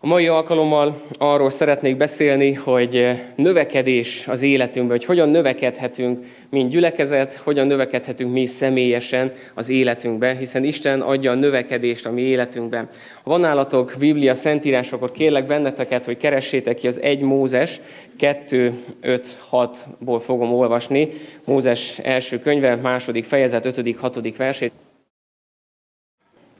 A 0.00 0.06
mai 0.06 0.26
alkalommal 0.26 1.02
arról 1.18 1.50
szeretnék 1.50 1.96
beszélni, 1.96 2.52
hogy 2.52 3.10
növekedés 3.36 4.28
az 4.28 4.42
életünkben, 4.42 4.96
hogy 4.96 5.06
hogyan 5.06 5.28
növekedhetünk, 5.28 6.24
mint 6.50 6.70
gyülekezet, 6.70 7.34
hogyan 7.34 7.66
növekedhetünk 7.66 8.32
mi 8.32 8.46
személyesen 8.46 9.32
az 9.54 9.68
életünkben, 9.68 10.36
hiszen 10.36 10.64
Isten 10.64 11.00
adja 11.00 11.30
a 11.30 11.34
növekedést 11.34 12.06
a 12.06 12.10
mi 12.10 12.22
életünkben. 12.22 12.88
Ha 13.22 13.30
van 13.30 13.40
nálatok 13.40 13.94
Biblia 13.98 14.34
Szentírás, 14.34 14.92
akkor 14.92 15.12
kérlek 15.12 15.46
benneteket, 15.46 16.04
hogy 16.04 16.16
keressétek 16.16 16.76
ki 16.76 16.86
az 16.86 17.00
1 17.00 17.20
Mózes 17.20 17.80
2, 18.18 18.74
5, 19.00 19.36
6-ból 19.50 20.20
fogom 20.20 20.52
olvasni. 20.52 21.08
Mózes 21.46 21.98
első 21.98 22.38
könyve, 22.38 22.74
második 22.74 23.24
fejezet, 23.24 23.66
5., 23.66 23.96
6. 23.96 24.36
versét. 24.36 24.72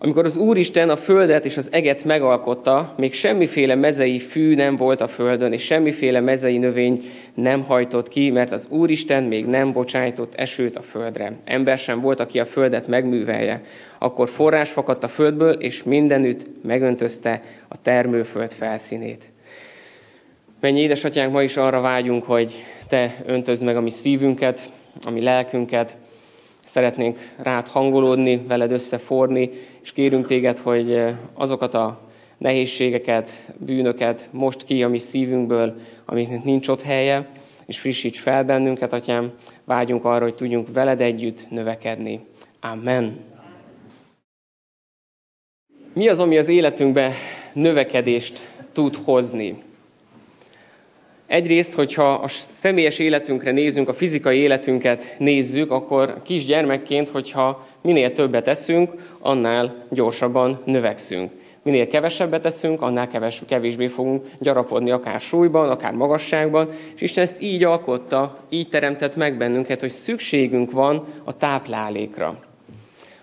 Amikor 0.06 0.24
az 0.24 0.36
Úristen 0.36 0.90
a 0.90 0.96
földet 0.96 1.44
és 1.44 1.56
az 1.56 1.68
eget 1.72 2.04
megalkotta, 2.04 2.94
még 2.96 3.12
semmiféle 3.12 3.74
mezei 3.74 4.18
fű 4.18 4.54
nem 4.54 4.76
volt 4.76 5.00
a 5.00 5.08
földön, 5.08 5.52
és 5.52 5.62
semmiféle 5.62 6.20
mezei 6.20 6.58
növény 6.58 7.10
nem 7.34 7.62
hajtott 7.62 8.08
ki, 8.08 8.30
mert 8.30 8.52
az 8.52 8.66
Úristen 8.70 9.22
még 9.22 9.46
nem 9.46 9.72
bocsájtott 9.72 10.34
esőt 10.34 10.76
a 10.76 10.82
földre. 10.82 11.32
Ember 11.44 11.78
sem 11.78 12.00
volt, 12.00 12.20
aki 12.20 12.38
a 12.38 12.44
földet 12.44 12.86
megművelje. 12.86 13.62
Akkor 13.98 14.28
forrás 14.28 14.70
fakadt 14.70 15.04
a 15.04 15.08
földből, 15.08 15.52
és 15.52 15.82
mindenütt 15.82 16.46
megöntözte 16.62 17.42
a 17.68 17.82
termőföld 17.82 18.52
felszínét. 18.52 19.28
Mennyi 20.60 20.80
édesatyánk, 20.80 21.32
ma 21.32 21.42
is 21.42 21.56
arra 21.56 21.80
vágyunk, 21.80 22.24
hogy 22.24 22.64
Te 22.88 23.16
öntözd 23.24 23.64
meg 23.64 23.76
a 23.76 23.80
mi 23.80 23.90
szívünket, 23.90 24.70
a 25.04 25.10
mi 25.10 25.22
lelkünket, 25.22 25.96
Szeretnénk 26.66 27.18
rád 27.36 27.68
hangolódni, 27.68 28.44
veled 28.48 28.70
összeforni, 28.70 29.50
és 29.86 29.92
kérünk 29.92 30.26
téged, 30.26 30.58
hogy 30.58 30.92
eh, 30.92 31.16
azokat 31.34 31.74
a 31.74 32.00
nehézségeket, 32.38 33.52
bűnöket 33.58 34.28
most 34.30 34.64
ki 34.64 34.82
a 34.82 34.88
mi 34.88 34.98
szívünkből, 34.98 35.74
amiknek 36.04 36.44
nincs 36.44 36.68
ott 36.68 36.82
helye, 36.82 37.28
és 37.66 37.78
frissíts 37.78 38.20
fel 38.20 38.44
bennünket, 38.44 38.92
atyám. 38.92 39.32
Vágyunk 39.64 40.04
arra, 40.04 40.22
hogy 40.22 40.34
tudjunk 40.34 40.68
veled 40.72 41.00
együtt 41.00 41.50
növekedni. 41.50 42.20
Amen. 42.60 43.18
Mi 45.92 46.08
az, 46.08 46.20
ami 46.20 46.36
az 46.36 46.48
életünkbe 46.48 47.12
növekedést 47.52 48.46
tud 48.72 48.96
hozni? 48.96 49.62
Egyrészt, 51.26 51.74
hogyha 51.74 52.12
a 52.12 52.28
személyes 52.28 52.98
életünkre 52.98 53.50
nézünk, 53.50 53.88
a 53.88 53.92
fizikai 53.92 54.38
életünket 54.38 55.14
nézzük, 55.18 55.70
akkor 55.70 56.22
kisgyermekként, 56.22 57.08
hogyha 57.08 57.66
minél 57.82 58.12
többet 58.12 58.48
eszünk, 58.48 58.92
annál 59.20 59.86
gyorsabban 59.90 60.60
növekszünk. 60.64 61.30
Minél 61.62 61.86
kevesebbet 61.86 62.42
teszünk, 62.42 62.82
annál 62.82 63.08
keves, 63.08 63.42
kevésbé 63.48 63.86
fogunk 63.86 64.26
gyarapodni, 64.38 64.90
akár 64.90 65.20
súlyban, 65.20 65.68
akár 65.68 65.92
magasságban. 65.92 66.68
És 66.94 67.00
Isten 67.00 67.24
ezt 67.24 67.42
így 67.42 67.64
alkotta, 67.64 68.38
így 68.48 68.68
teremtett 68.68 69.16
meg 69.16 69.36
bennünket, 69.36 69.80
hogy 69.80 69.90
szükségünk 69.90 70.70
van 70.70 71.04
a 71.24 71.36
táplálékra. 71.36 72.38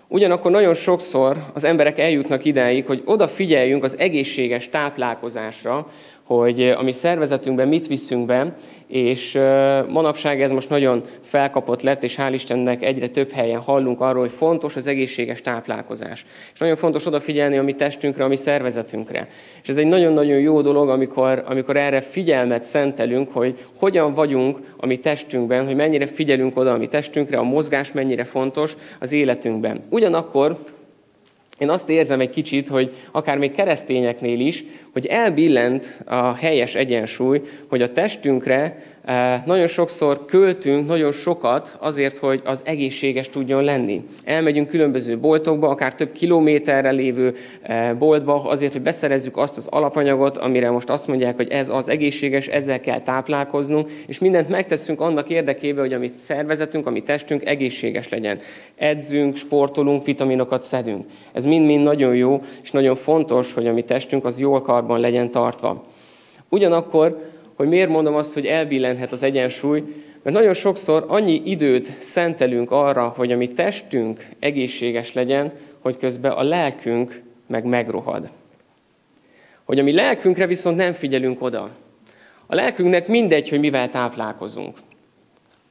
Ugyanakkor 0.08 0.50
nagyon 0.50 0.74
sokszor 0.74 1.44
az 1.54 1.64
emberek 1.64 1.98
eljutnak 1.98 2.44
idáig, 2.44 2.86
hogy 2.86 3.02
odafigyeljünk 3.04 3.84
az 3.84 3.98
egészséges 3.98 4.68
táplálkozásra, 4.68 5.86
hogy 6.24 6.62
a 6.62 6.82
mi 6.82 6.92
szervezetünkben 6.92 7.68
mit 7.68 7.86
viszünk 7.86 8.26
be, 8.26 8.54
és 8.86 9.38
manapság 9.88 10.42
ez 10.42 10.50
most 10.50 10.68
nagyon 10.68 11.02
felkapott 11.20 11.82
lett, 11.82 12.02
és 12.02 12.16
hál' 12.18 12.30
Istennek 12.32 12.82
egyre 12.82 13.08
több 13.08 13.30
helyen 13.30 13.60
hallunk 13.60 14.00
arról, 14.00 14.20
hogy 14.20 14.30
fontos 14.30 14.76
az 14.76 14.86
egészséges 14.86 15.42
táplálkozás. 15.42 16.26
És 16.52 16.58
nagyon 16.58 16.76
fontos 16.76 17.06
odafigyelni 17.06 17.56
a 17.56 17.62
mi 17.62 17.72
testünkre, 17.72 18.24
a 18.24 18.28
mi 18.28 18.36
szervezetünkre. 18.36 19.28
És 19.62 19.68
ez 19.68 19.76
egy 19.76 19.86
nagyon-nagyon 19.86 20.38
jó 20.38 20.60
dolog, 20.60 20.88
amikor, 20.88 21.42
amikor 21.46 21.76
erre 21.76 22.00
figyelmet 22.00 22.64
szentelünk, 22.64 23.32
hogy 23.32 23.58
hogyan 23.78 24.14
vagyunk 24.14 24.58
a 24.76 24.86
mi 24.86 24.96
testünkben, 24.96 25.66
hogy 25.66 25.76
mennyire 25.76 26.06
figyelünk 26.06 26.58
oda 26.58 26.72
a 26.72 26.78
mi 26.78 26.86
testünkre, 26.86 27.38
a 27.38 27.42
mozgás 27.42 27.92
mennyire 27.92 28.24
fontos 28.24 28.76
az 29.00 29.12
életünkben. 29.12 29.80
Ugyanakkor 29.90 30.58
én 31.58 31.68
azt 31.68 31.88
érzem 31.88 32.20
egy 32.20 32.30
kicsit, 32.30 32.68
hogy 32.68 32.94
akár 33.12 33.38
még 33.38 33.50
keresztényeknél 33.50 34.40
is, 34.40 34.64
hogy 34.92 35.06
elbillent 35.06 36.02
a 36.06 36.34
helyes 36.34 36.74
egyensúly, 36.74 37.40
hogy 37.68 37.82
a 37.82 37.92
testünkre 37.92 38.82
nagyon 39.44 39.66
sokszor 39.66 40.24
költünk 40.24 40.86
nagyon 40.86 41.12
sokat 41.12 41.76
azért, 41.80 42.16
hogy 42.16 42.40
az 42.44 42.62
egészséges 42.64 43.28
tudjon 43.28 43.64
lenni. 43.64 44.04
Elmegyünk 44.24 44.68
különböző 44.68 45.18
boltokba, 45.18 45.68
akár 45.68 45.94
több 45.94 46.12
kilométerre 46.12 46.90
lévő 46.90 47.34
boltba, 47.98 48.44
azért, 48.44 48.72
hogy 48.72 48.82
beszerezzük 48.82 49.36
azt 49.36 49.56
az 49.56 49.66
alapanyagot, 49.66 50.36
amire 50.36 50.70
most 50.70 50.90
azt 50.90 51.06
mondják, 51.06 51.36
hogy 51.36 51.48
ez 51.48 51.68
az 51.68 51.88
egészséges, 51.88 52.46
ezzel 52.46 52.80
kell 52.80 53.00
táplálkoznunk, 53.00 53.90
és 54.06 54.18
mindent 54.18 54.48
megteszünk 54.48 55.00
annak 55.00 55.28
érdekében, 55.28 55.84
hogy 55.84 55.92
amit 55.92 56.12
szervezetünk, 56.12 56.86
ami 56.86 57.02
testünk 57.02 57.44
egészséges 57.46 58.08
legyen. 58.08 58.38
Edzünk, 58.76 59.36
sportolunk, 59.36 60.04
vitaminokat 60.04 60.62
szedünk. 60.62 61.04
Ez 61.32 61.44
mind-mind 61.44 61.84
nagyon 61.84 62.14
jó, 62.14 62.40
és 62.62 62.70
nagyon 62.70 62.94
fontos, 62.94 63.52
hogy 63.52 63.66
a 63.66 63.72
mi 63.72 63.82
testünk 63.82 64.24
az 64.24 64.40
jól 64.40 64.62
karban 64.62 65.00
legyen 65.00 65.30
tartva. 65.30 65.84
Ugyanakkor 66.48 67.32
hogy 67.54 67.68
miért 67.68 67.88
mondom 67.88 68.14
azt, 68.14 68.34
hogy 68.34 68.46
elbillenhet 68.46 69.12
az 69.12 69.22
egyensúly, 69.22 69.80
mert 70.22 70.36
nagyon 70.36 70.54
sokszor 70.54 71.04
annyi 71.08 71.42
időt 71.44 71.96
szentelünk 72.00 72.70
arra, 72.70 73.08
hogy 73.08 73.32
a 73.32 73.36
mi 73.36 73.48
testünk 73.48 74.28
egészséges 74.38 75.12
legyen, 75.12 75.52
hogy 75.78 75.96
közben 75.96 76.32
a 76.32 76.42
lelkünk 76.42 77.22
meg 77.46 77.64
megrohad. 77.64 78.28
Hogy 79.64 79.78
a 79.78 79.82
mi 79.82 79.92
lelkünkre 79.92 80.46
viszont 80.46 80.76
nem 80.76 80.92
figyelünk 80.92 81.42
oda. 81.42 81.70
A 82.46 82.54
lelkünknek 82.54 83.08
mindegy, 83.08 83.48
hogy 83.48 83.60
mivel 83.60 83.88
táplálkozunk 83.88 84.76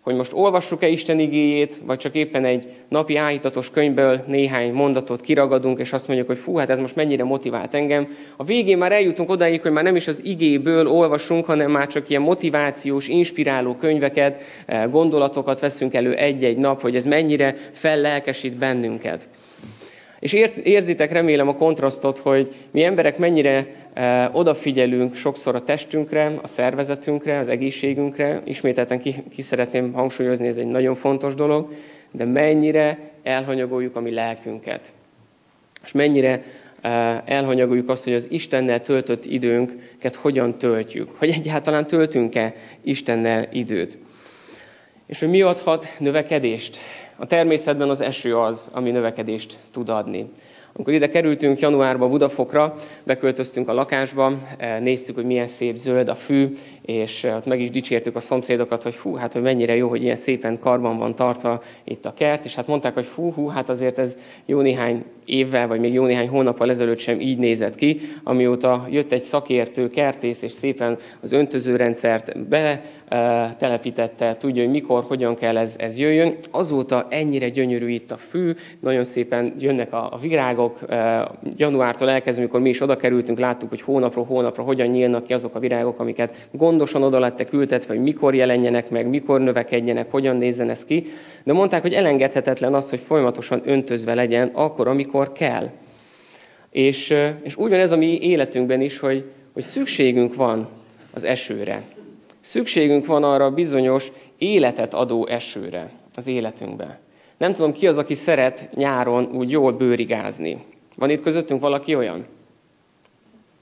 hogy 0.03 0.15
most 0.15 0.33
olvassuk-e 0.33 0.87
Isten 0.87 1.19
igéjét, 1.19 1.81
vagy 1.85 1.97
csak 1.97 2.15
éppen 2.15 2.45
egy 2.45 2.67
napi 2.89 3.15
áhítatos 3.17 3.69
könyvből 3.69 4.23
néhány 4.27 4.71
mondatot 4.71 5.21
kiragadunk, 5.21 5.79
és 5.79 5.93
azt 5.93 6.07
mondjuk, 6.07 6.27
hogy 6.27 6.37
fú, 6.37 6.55
hát 6.55 6.69
ez 6.69 6.79
most 6.79 6.95
mennyire 6.95 7.23
motivált 7.23 7.73
engem. 7.73 8.07
A 8.37 8.43
végén 8.43 8.77
már 8.77 8.91
eljutunk 8.91 9.29
odáig, 9.29 9.61
hogy 9.61 9.71
már 9.71 9.83
nem 9.83 9.95
is 9.95 10.07
az 10.07 10.25
igéből 10.25 10.87
olvasunk, 10.87 11.45
hanem 11.45 11.71
már 11.71 11.87
csak 11.87 12.09
ilyen 12.09 12.21
motivációs, 12.21 13.07
inspiráló 13.07 13.75
könyveket, 13.75 14.41
eh, 14.65 14.89
gondolatokat 14.89 15.59
veszünk 15.59 15.93
elő 15.93 16.13
egy-egy 16.13 16.57
nap, 16.57 16.81
hogy 16.81 16.95
ez 16.95 17.05
mennyire 17.05 17.55
fellelkesít 17.71 18.57
bennünket. 18.57 19.27
És 20.23 20.33
érzitek, 20.63 21.11
remélem 21.11 21.47
a 21.47 21.55
kontrasztot, 21.55 22.17
hogy 22.17 22.53
mi 22.71 22.83
emberek 22.83 23.17
mennyire 23.17 23.67
e, 23.93 24.29
odafigyelünk 24.33 25.15
sokszor 25.15 25.55
a 25.55 25.63
testünkre, 25.63 26.39
a 26.41 26.47
szervezetünkre, 26.47 27.37
az 27.37 27.47
egészségünkre. 27.47 28.41
Ismételten 28.43 28.99
ki, 28.99 29.15
ki 29.29 29.41
szeretném 29.41 29.93
hangsúlyozni, 29.93 30.47
ez 30.47 30.57
egy 30.57 30.67
nagyon 30.67 30.95
fontos 30.95 31.35
dolog, 31.35 31.73
de 32.11 32.25
mennyire 32.25 32.99
elhanyagoljuk 33.23 33.95
a 33.95 33.99
mi 34.01 34.11
lelkünket. 34.11 34.93
És 35.83 35.91
mennyire 35.91 36.43
e, 36.81 37.23
elhanyagoljuk 37.25 37.89
azt, 37.89 38.03
hogy 38.03 38.13
az 38.13 38.31
Istennel 38.31 38.81
töltött 38.81 39.25
időnket 39.25 40.15
hogyan 40.15 40.57
töltjük. 40.57 41.09
Hogy 41.17 41.29
egyáltalán 41.29 41.87
töltünk-e 41.87 42.53
Istennel 42.81 43.47
időt. 43.51 43.97
És 45.05 45.19
hogy 45.19 45.29
mi 45.29 45.41
adhat 45.41 45.87
növekedést? 45.99 46.79
A 47.15 47.25
természetben 47.25 47.89
az 47.89 48.01
eső 48.01 48.37
az, 48.37 48.69
ami 48.73 48.91
növekedést 48.91 49.57
tud 49.71 49.89
adni. 49.89 50.29
Amikor 50.75 50.93
ide 50.93 51.09
kerültünk 51.09 51.59
januárban 51.59 52.09
Budafokra, 52.09 52.75
beköltöztünk 53.03 53.69
a 53.69 53.73
lakásba, 53.73 54.33
eh, 54.57 54.79
néztük, 54.79 55.15
hogy 55.15 55.25
milyen 55.25 55.47
szép 55.47 55.75
zöld 55.75 56.07
a 56.07 56.15
fű, 56.15 56.51
és 56.85 57.23
eh, 57.23 57.35
ott 57.35 57.45
meg 57.45 57.61
is 57.61 57.69
dicsértük 57.69 58.15
a 58.15 58.19
szomszédokat, 58.19 58.83
hogy 58.83 58.93
fú, 58.93 59.15
hát 59.15 59.33
hogy 59.33 59.41
mennyire 59.41 59.75
jó, 59.75 59.89
hogy 59.89 60.03
ilyen 60.03 60.15
szépen 60.15 60.59
karban 60.59 60.97
van 60.97 61.15
tartva 61.15 61.61
itt 61.83 62.05
a 62.05 62.13
kert, 62.13 62.45
és 62.45 62.55
hát 62.55 62.67
mondták, 62.67 62.93
hogy 62.93 63.05
fú, 63.05 63.31
hú, 63.31 63.47
hát 63.47 63.69
azért 63.69 63.99
ez 63.99 64.17
jó 64.45 64.61
néhány 64.61 65.05
évvel, 65.25 65.67
vagy 65.67 65.79
még 65.79 65.93
jó 65.93 66.05
néhány 66.05 66.27
hónappal 66.27 66.69
ezelőtt 66.69 66.99
sem 66.99 67.19
így 67.19 67.37
nézett 67.37 67.75
ki, 67.75 67.99
amióta 68.23 68.87
jött 68.89 69.11
egy 69.11 69.21
szakértő 69.21 69.87
kertész, 69.87 70.41
és 70.41 70.51
szépen 70.51 70.97
az 71.21 71.31
öntözőrendszert 71.31 72.47
betelepítette, 72.47 74.35
tudja, 74.37 74.63
hogy 74.63 74.71
mikor, 74.71 75.03
hogyan 75.07 75.35
kell 75.35 75.57
ez, 75.57 75.75
ez 75.79 75.99
jöjjön. 75.99 76.35
Azóta 76.51 77.07
ennyire 77.09 77.49
gyönyörű 77.49 77.89
itt 77.89 78.11
a 78.11 78.17
fű, 78.17 78.51
nagyon 78.79 79.03
szépen 79.03 79.53
jönnek 79.59 79.93
a, 79.93 80.13
a 80.13 80.17
virágok. 80.17 80.79
Januártól 81.55 82.09
elkezdve, 82.09 82.43
amikor 82.43 82.61
mi 82.61 82.69
is 82.69 82.81
oda 82.81 82.95
kerültünk, 82.95 83.39
láttuk, 83.39 83.69
hogy 83.69 83.81
hónapról 83.81 84.25
hónapra 84.25 84.63
hogyan 84.63 84.87
nyílnak 84.87 85.23
ki 85.23 85.33
azok 85.33 85.55
a 85.55 85.59
virágok, 85.59 85.99
amiket 85.99 86.49
gondosan 86.73 87.03
oda 87.03 87.19
lettek 87.19 87.53
ültetve, 87.53 87.93
hogy 87.93 88.03
mikor 88.03 88.35
jelenjenek 88.35 88.89
meg, 88.89 89.07
mikor 89.07 89.41
növekedjenek, 89.41 90.11
hogyan 90.11 90.35
nézzen 90.37 90.69
ez 90.69 90.85
ki. 90.85 91.05
De 91.43 91.53
mondták, 91.53 91.81
hogy 91.81 91.93
elengedhetetlen 91.93 92.73
az, 92.73 92.89
hogy 92.89 92.99
folyamatosan 92.99 93.61
öntözve 93.65 94.13
legyen, 94.13 94.47
akkor, 94.53 94.87
amikor 94.87 95.31
kell. 95.31 95.69
És, 96.71 97.13
és 97.43 97.55
úgy 97.55 97.69
van 97.69 97.79
ez 97.79 97.91
a 97.91 97.97
mi 97.97 98.19
életünkben 98.21 98.81
is, 98.81 98.99
hogy, 98.99 99.23
hogy 99.53 99.63
szükségünk 99.63 100.35
van 100.35 100.67
az 101.13 101.23
esőre. 101.23 101.81
Szükségünk 102.39 103.05
van 103.05 103.23
arra 103.23 103.51
bizonyos 103.51 104.11
életet 104.37 104.93
adó 104.93 105.27
esőre 105.27 105.89
az 106.15 106.27
életünkben. 106.27 106.97
Nem 107.37 107.53
tudom, 107.53 107.71
ki 107.71 107.87
az, 107.87 107.97
aki 107.97 108.13
szeret 108.13 108.69
nyáron 108.75 109.29
úgy 109.33 109.51
jól 109.51 109.71
bőrigázni. 109.71 110.63
Van 110.95 111.09
itt 111.09 111.21
közöttünk 111.21 111.61
valaki 111.61 111.95
olyan? 111.95 112.25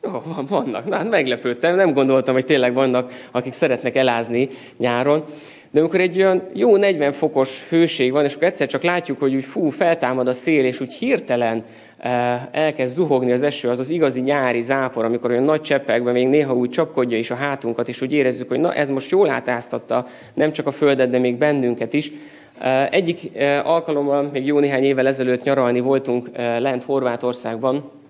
Jó, 0.03 0.21
van, 0.25 0.45
vannak. 0.50 0.86
Na, 0.86 0.95
hát 0.95 1.09
meglepődtem, 1.09 1.75
nem 1.75 1.94
gondoltam, 1.94 2.33
hogy 2.33 2.45
tényleg 2.45 2.74
vannak, 2.74 3.12
akik 3.31 3.53
szeretnek 3.53 3.95
elázni 3.95 4.48
nyáron. 4.77 5.24
De 5.71 5.80
amikor 5.80 6.00
egy 6.00 6.18
olyan 6.18 6.44
jó 6.53 6.77
40 6.77 7.12
fokos 7.12 7.68
hőség 7.69 8.12
van, 8.12 8.24
és 8.24 8.33
akkor 8.33 8.48
egyszer 8.48 8.68
csak 8.68 8.83
látjuk, 8.83 9.19
hogy 9.19 9.36
úgy 9.36 9.44
fú, 9.44 9.69
feltámad 9.69 10.27
a 10.27 10.33
szél, 10.33 10.65
és 10.65 10.80
úgy 10.80 10.94
hirtelen 10.94 11.63
eh, 11.98 12.42
elkezd 12.51 12.95
zuhogni 12.95 13.31
az 13.31 13.42
eső, 13.42 13.69
az 13.69 13.80
az 13.80 13.89
igazi 13.89 14.21
nyári 14.21 14.62
zápor, 14.62 15.06
amikor 15.06 15.31
olyan 15.31 15.44
nagy 15.44 15.62
cseppekben 15.62 16.13
még 16.13 16.27
néha 16.27 16.53
úgy 16.53 16.69
csapkodja 16.69 17.18
is 17.18 17.31
a 17.31 17.36
hátunkat, 17.36 17.89
és 17.89 18.01
úgy 18.01 18.13
érezzük, 18.13 18.48
hogy 18.48 18.59
na 18.59 18.74
ez 18.74 18.89
most 18.89 19.12
jól 19.12 19.30
átáztatta 19.30 20.07
nem 20.33 20.51
csak 20.51 20.68
a 20.68 20.71
földet, 20.71 21.09
de 21.09 21.19
még 21.19 21.38
bennünket 21.38 21.94
is. 21.94 22.12
Eh, 22.59 22.88
egyik 22.92 23.38
eh, 23.38 23.68
alkalommal, 23.68 24.30
még 24.33 24.45
jó 24.45 24.59
néhány 24.59 24.83
évvel 24.83 25.07
ezelőtt 25.07 25.44
nyaralni 25.44 25.80
voltunk 25.80 26.30
lent 26.36 26.83
Horvátországban, 26.83 28.00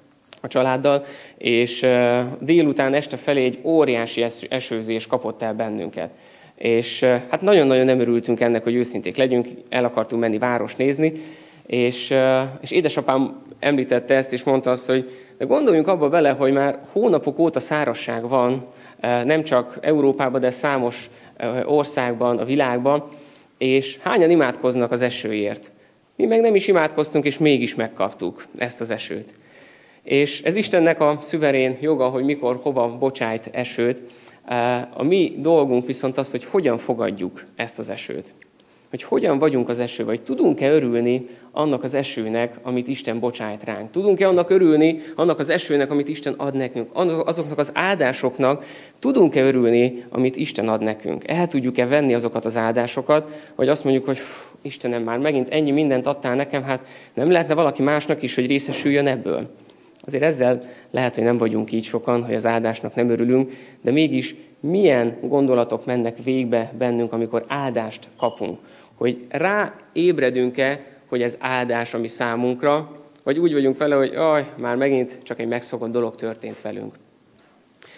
a 0.41 0.47
családdal, 0.47 1.03
és 1.37 1.85
délután 2.39 2.93
este 2.93 3.17
felé 3.17 3.45
egy 3.45 3.59
óriási 3.63 4.25
esőzés 4.49 5.07
kapott 5.07 5.41
el 5.41 5.53
bennünket. 5.53 6.09
És 6.55 7.03
hát 7.03 7.41
nagyon-nagyon 7.41 7.85
nem 7.85 7.99
örültünk 7.99 8.39
ennek, 8.39 8.63
hogy 8.63 8.75
őszinték 8.75 9.15
legyünk, 9.15 9.47
el 9.69 9.85
akartunk 9.85 10.21
menni 10.21 10.37
város 10.37 10.75
nézni, 10.75 11.11
és, 11.65 12.13
és 12.61 12.71
édesapám 12.71 13.41
említette 13.59 14.15
ezt, 14.15 14.33
és 14.33 14.43
mondta 14.43 14.71
azt, 14.71 14.87
hogy 14.87 15.11
de 15.37 15.45
gondoljunk 15.45 15.87
abba 15.87 16.09
bele, 16.09 16.29
hogy 16.29 16.51
már 16.51 16.79
hónapok 16.91 17.39
óta 17.39 17.59
szárasság 17.59 18.27
van, 18.27 18.65
nem 19.01 19.43
csak 19.43 19.77
Európában, 19.81 20.39
de 20.41 20.51
számos 20.51 21.09
országban, 21.65 22.37
a 22.37 22.45
világban, 22.45 23.03
és 23.57 23.97
hányan 24.01 24.29
imádkoznak 24.29 24.91
az 24.91 25.01
esőért. 25.01 25.71
Mi 26.15 26.25
meg 26.25 26.41
nem 26.41 26.55
is 26.55 26.67
imádkoztunk, 26.67 27.25
és 27.25 27.37
mégis 27.37 27.75
megkaptuk 27.75 28.45
ezt 28.57 28.81
az 28.81 28.91
esőt. 28.91 29.33
És 30.03 30.41
ez 30.41 30.55
Istennek 30.55 31.01
a 31.01 31.17
szüverén 31.21 31.77
joga, 31.81 32.07
hogy 32.09 32.23
mikor, 32.23 32.59
hova 32.61 32.97
bocsájt 32.97 33.49
esőt. 33.51 34.01
A 34.93 35.03
mi 35.03 35.35
dolgunk 35.37 35.85
viszont 35.85 36.17
az, 36.17 36.31
hogy 36.31 36.45
hogyan 36.45 36.77
fogadjuk 36.77 37.45
ezt 37.55 37.79
az 37.79 37.89
esőt. 37.89 38.33
Hogy 38.89 39.03
hogyan 39.03 39.39
vagyunk 39.39 39.69
az 39.69 39.79
eső, 39.79 40.05
vagy 40.05 40.21
tudunk-e 40.21 40.71
örülni 40.71 41.25
annak 41.51 41.83
az 41.83 41.93
esőnek, 41.93 42.55
amit 42.61 42.87
Isten 42.87 43.19
bocsájt 43.19 43.63
ránk. 43.63 43.91
Tudunk-e 43.91 44.27
annak 44.27 44.49
örülni, 44.49 45.01
annak 45.15 45.39
az 45.39 45.49
esőnek, 45.49 45.91
amit 45.91 46.07
Isten 46.07 46.33
ad 46.33 46.55
nekünk, 46.55 46.89
azoknak 47.25 47.57
az 47.57 47.71
áldásoknak, 47.73 48.65
tudunk-e 48.99 49.43
örülni, 49.43 50.03
amit 50.09 50.35
Isten 50.35 50.67
ad 50.67 50.81
nekünk. 50.81 51.27
El 51.27 51.47
tudjuk-e 51.47 51.85
venni 51.85 52.13
azokat 52.13 52.45
az 52.45 52.57
áldásokat, 52.57 53.31
vagy 53.55 53.67
azt 53.67 53.83
mondjuk, 53.83 54.05
hogy 54.05 54.17
Istenem, 54.61 55.03
már 55.03 55.19
megint 55.19 55.49
ennyi 55.49 55.71
mindent 55.71 56.07
adtál 56.07 56.35
nekem, 56.35 56.63
hát 56.63 56.85
nem 57.13 57.31
lehetne 57.31 57.53
valaki 57.53 57.81
másnak 57.81 58.21
is, 58.21 58.35
hogy 58.35 58.47
részesüljön 58.47 59.07
ebből. 59.07 59.49
Azért 60.05 60.23
ezzel 60.23 60.61
lehet, 60.91 61.15
hogy 61.15 61.23
nem 61.23 61.37
vagyunk 61.37 61.71
így 61.71 61.83
sokan, 61.83 62.23
hogy 62.23 62.35
az 62.35 62.45
áldásnak 62.45 62.95
nem 62.95 63.09
örülünk, 63.09 63.51
de 63.81 63.91
mégis 63.91 64.35
milyen 64.59 65.17
gondolatok 65.21 65.85
mennek 65.85 66.17
végbe 66.23 66.73
bennünk, 66.77 67.13
amikor 67.13 67.45
áldást 67.47 68.07
kapunk. 68.17 68.59
Hogy 68.95 69.17
ráébredünk-e, 69.29 70.85
hogy 71.07 71.21
ez 71.21 71.37
áldás, 71.39 71.93
ami 71.93 72.07
számunkra, 72.07 72.91
vagy 73.23 73.39
úgy 73.39 73.53
vagyunk 73.53 73.77
vele, 73.77 73.95
hogy 73.95 74.15
aj, 74.15 74.45
már 74.57 74.75
megint 74.75 75.19
csak 75.23 75.39
egy 75.39 75.47
megszokott 75.47 75.91
dolog 75.91 76.15
történt 76.15 76.61
velünk. 76.61 76.95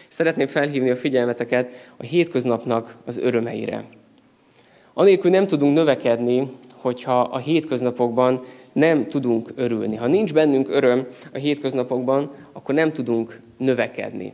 Szeretném 0.07 0.47
felhívni 0.47 0.89
a 0.89 0.95
figyelmeteket 0.95 1.93
a 1.97 2.03
hétköznapnak 2.03 2.95
az 3.05 3.17
örömeire. 3.17 3.83
Anélkül 4.93 5.31
nem 5.31 5.47
tudunk 5.47 5.73
növekedni, 5.73 6.51
hogyha 6.75 7.21
a 7.21 7.37
hétköznapokban 7.37 8.43
nem 8.73 9.07
tudunk 9.07 9.49
örülni. 9.55 9.95
Ha 9.95 10.07
nincs 10.07 10.33
bennünk 10.33 10.69
öröm 10.69 11.07
a 11.33 11.37
hétköznapokban, 11.37 12.31
akkor 12.53 12.75
nem 12.75 12.93
tudunk 12.93 13.39
növekedni. 13.57 14.33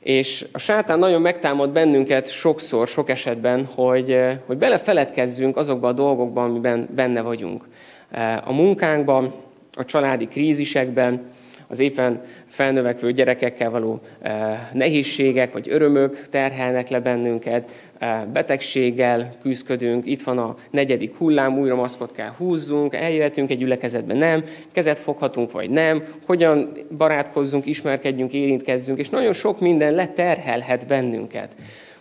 És 0.00 0.46
a 0.52 0.58
sátán 0.58 0.98
nagyon 0.98 1.20
megtámad 1.20 1.70
bennünket 1.70 2.30
sokszor, 2.30 2.88
sok 2.88 3.10
esetben, 3.10 3.64
hogy, 3.64 4.10
eh, 4.10 4.38
hogy 4.46 4.56
belefeledkezzünk 4.56 5.56
azokba 5.56 5.88
a 5.88 5.92
dolgokban, 5.92 6.50
amiben 6.50 6.88
benne 6.94 7.20
vagyunk. 7.20 7.64
Eh, 8.10 8.48
a 8.48 8.52
munkánkban, 8.52 9.32
a 9.72 9.84
családi 9.84 10.26
krízisekben, 10.26 11.30
az 11.68 11.80
éppen 11.80 12.20
felnövekvő 12.46 13.12
gyerekekkel 13.12 13.70
való 13.70 14.00
eh, 14.20 14.68
nehézségek 14.72 15.52
vagy 15.52 15.68
örömök 15.70 16.28
terhelnek 16.28 16.88
le 16.88 17.00
bennünket, 17.00 17.68
eh, 17.98 18.22
betegséggel 18.32 19.32
küzdködünk, 19.42 20.06
itt 20.06 20.22
van 20.22 20.38
a 20.38 20.56
negyedik 20.70 21.16
hullám, 21.16 21.58
újra 21.58 21.74
maszkot 21.74 22.12
kell 22.12 22.32
húzzunk, 22.36 22.94
eljöhetünk 22.94 23.50
egy 23.50 23.58
gyülekezetbe, 23.58 24.14
nem, 24.14 24.44
kezet 24.72 24.98
foghatunk 24.98 25.50
vagy 25.50 25.70
nem, 25.70 26.02
hogyan 26.26 26.72
barátkozzunk, 26.96 27.66
ismerkedjünk, 27.66 28.32
érintkezzünk, 28.32 28.98
és 28.98 29.08
nagyon 29.08 29.32
sok 29.32 29.60
minden 29.60 29.94
leterhelhet 29.94 30.86
bennünket. 30.86 31.56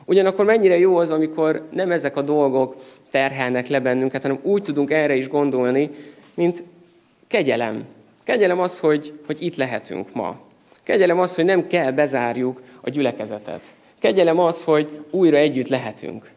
Ugyanakkor 0.06 0.46
mennyire 0.46 0.78
jó 0.78 0.98
az, 0.98 1.12
amikor 1.12 1.68
nem 1.72 1.92
ezek 1.92 2.18
a 2.18 2.22
dolgok 2.22 2.76
terhelnek 3.12 3.68
le 3.68 3.80
bennünket, 3.80 4.22
hanem 4.22 4.40
úgy 4.42 4.62
tudunk 4.62 4.92
erre 4.92 5.16
is 5.16 5.28
gondolni, 5.28 5.90
mint 6.34 6.64
kegyelem, 7.28 7.84
Kegyelem 8.28 8.60
az, 8.60 8.80
hogy, 8.80 9.20
hogy 9.26 9.42
itt 9.42 9.56
lehetünk 9.56 10.14
ma. 10.14 10.40
Kegyelem 10.84 11.20
az, 11.20 11.36
hogy 11.36 11.46
nem 11.46 11.68
kell 11.68 11.92
bezárjuk 11.92 12.62
a 12.82 12.90
gyülekezetet. 12.90 13.62
Kegyelem 14.00 14.40
az, 14.40 14.64
hogy 14.64 15.00
újra 15.12 15.38
együtt 15.38 15.68
lehetünk. 15.68 16.32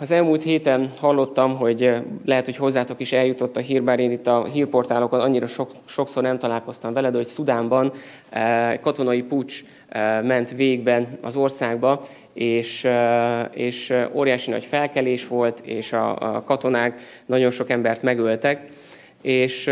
Az 0.00 0.10
elmúlt 0.10 0.42
héten 0.42 0.90
hallottam, 1.00 1.56
hogy 1.56 1.92
lehet, 2.24 2.44
hogy 2.44 2.56
hozzátok 2.56 3.00
is 3.00 3.12
eljutott 3.12 3.56
a 3.56 3.60
hír, 3.60 3.82
bár 3.82 3.98
én 3.98 4.10
itt 4.10 4.26
a 4.26 4.44
hírportálokon 4.44 5.20
annyira 5.20 5.46
sok, 5.46 5.70
sokszor 5.84 6.22
nem 6.22 6.38
találkoztam 6.38 6.92
veled, 6.92 7.14
hogy 7.14 7.26
Szudánban 7.26 7.92
katonai 8.80 9.22
pucs 9.22 9.64
ment 10.22 10.50
végben 10.50 11.18
az 11.22 11.36
országba, 11.36 12.00
és, 12.32 12.88
és 13.52 13.94
óriási 14.12 14.50
nagy 14.50 14.64
felkelés 14.64 15.26
volt, 15.28 15.60
és 15.60 15.92
a, 15.92 16.34
a 16.34 16.42
katonák 16.42 17.00
nagyon 17.26 17.50
sok 17.50 17.70
embert 17.70 18.02
megöltek 18.02 18.70
és 19.24 19.66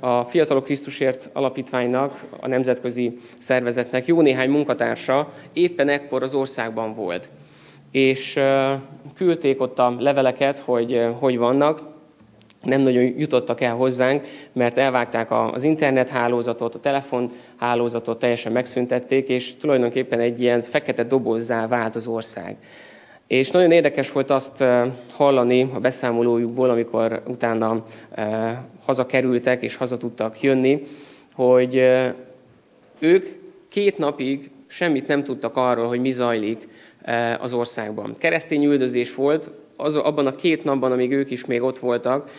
a 0.00 0.24
Fiatalok 0.24 0.64
Krisztusért 0.64 1.30
Alapítványnak, 1.32 2.24
a 2.40 2.48
nemzetközi 2.48 3.18
szervezetnek 3.38 4.06
jó 4.06 4.20
néhány 4.20 4.50
munkatársa 4.50 5.32
éppen 5.52 5.88
ekkor 5.88 6.22
az 6.22 6.34
országban 6.34 6.94
volt. 6.94 7.30
És 7.90 8.40
küldték 9.14 9.60
ott 9.60 9.78
a 9.78 9.96
leveleket, 9.98 10.58
hogy 10.58 11.06
hogy 11.18 11.38
vannak, 11.38 11.82
nem 12.62 12.80
nagyon 12.80 13.02
jutottak 13.02 13.60
el 13.60 13.74
hozzánk, 13.74 14.26
mert 14.52 14.78
elvágták 14.78 15.30
az 15.30 15.64
internethálózatot, 15.64 16.74
a 16.74 16.80
telefonhálózatot 16.80 18.18
teljesen 18.18 18.52
megszüntették, 18.52 19.28
és 19.28 19.56
tulajdonképpen 19.56 20.20
egy 20.20 20.40
ilyen 20.40 20.62
fekete 20.62 21.02
dobozzá 21.02 21.66
vált 21.66 21.96
az 21.96 22.06
ország. 22.06 22.56
És 23.26 23.50
nagyon 23.50 23.70
érdekes 23.70 24.12
volt 24.12 24.30
azt 24.30 24.64
hallani 25.12 25.70
a 25.74 25.78
beszámolójukból, 25.78 26.70
amikor 26.70 27.22
utána 27.26 27.84
hazakerültek 28.84 29.62
és 29.62 29.76
haza 29.76 29.96
tudtak 29.96 30.40
jönni, 30.40 30.82
hogy 31.34 31.82
ők 32.98 33.26
két 33.70 33.98
napig 33.98 34.50
semmit 34.66 35.06
nem 35.06 35.24
tudtak 35.24 35.56
arról, 35.56 35.86
hogy 35.86 36.00
mi 36.00 36.10
zajlik 36.10 36.68
az 37.40 37.52
országban. 37.52 38.14
Keresztény 38.18 38.64
üldözés 38.64 39.14
volt, 39.14 39.50
az, 39.76 39.96
abban 39.96 40.26
a 40.26 40.34
két 40.34 40.64
napban, 40.64 40.92
amíg 40.92 41.12
ők 41.12 41.30
is 41.30 41.44
még 41.44 41.62
ott 41.62 41.78
voltak, 41.78 42.30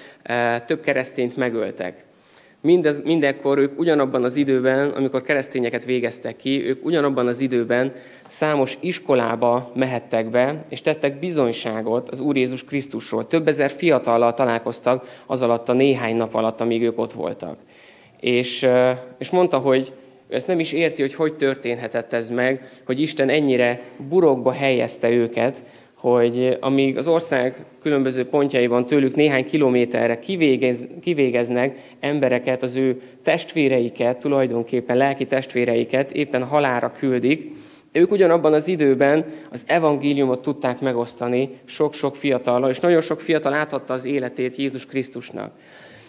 több 0.66 0.82
keresztényt 0.82 1.38
megöltek. 1.38 2.06
Mindez, 2.62 3.02
mindekkor 3.04 3.58
ők 3.58 3.80
ugyanabban 3.80 4.24
az 4.24 4.36
időben, 4.36 4.90
amikor 4.90 5.22
keresztényeket 5.22 5.86
végeztek 5.86 6.36
ki, 6.36 6.66
ők 6.66 6.86
ugyanabban 6.86 7.28
az 7.28 7.40
időben 7.40 7.92
számos 8.28 8.78
iskolába 8.80 9.72
mehettek 9.76 10.30
be, 10.30 10.62
és 10.70 10.82
tettek 10.82 11.20
bizonyságot 11.20 12.10
az 12.10 12.20
Úr 12.20 12.38
Jézus 12.38 12.64
Krisztusról. 12.64 13.28
Több 13.28 13.48
ezer 13.48 13.70
fiatallal 13.70 14.34
találkoztak 14.34 15.22
az 15.26 15.42
alatt 15.42 15.70
a 15.70 15.74
néhány 15.74 16.16
nap 16.16 16.34
alatt, 16.34 16.62
amíg 16.62 16.82
ők 16.82 17.00
ott 17.00 17.14
voltak. 17.14 17.58
És, 18.20 18.68
és 19.18 19.30
mondta, 19.30 19.58
hogy 19.58 19.92
ezt 20.30 20.48
nem 20.48 20.60
is 20.60 20.72
érti, 20.72 21.02
hogy 21.02 21.14
hogy 21.14 21.36
történhetett 21.36 22.14
ez 22.14 22.30
meg, 22.30 22.70
hogy 22.86 23.00
Isten 23.00 23.30
ennyire 23.30 23.82
burokba 24.10 24.52
helyezte 24.52 25.10
őket, 25.10 25.64
hogy 25.98 26.58
amíg 26.60 26.98
az 26.98 27.08
ország 27.08 27.66
különböző 27.82 28.26
pontjaiban 28.26 28.86
tőlük 28.86 29.16
néhány 29.16 29.46
kilométerre 29.46 30.20
kivégez, 30.20 30.88
kivégeznek 31.02 31.80
embereket, 32.00 32.64
az 32.64 32.76
ő 32.76 33.02
testvéreiket, 33.24 34.18
tulajdonképpen 34.18 34.98
lelki 34.98 35.26
testvéreiket 35.26 36.12
éppen 36.12 36.44
halára 36.44 36.92
küldik, 36.92 37.52
ők 37.92 38.12
ugyanabban 38.12 38.54
az 38.54 38.68
időben 38.68 39.26
az 39.52 39.64
evangéliumot 39.68 40.42
tudták 40.42 40.80
megosztani 40.80 41.50
sok-sok 41.66 42.16
fiatallal, 42.16 42.70
és 42.70 42.80
nagyon 42.80 43.02
sok 43.02 43.22
fiatal 43.22 43.54
átadta 43.54 43.94
az 43.94 44.06
életét 44.06 44.56
Jézus 44.56 44.86
Krisztusnak. 44.86 45.52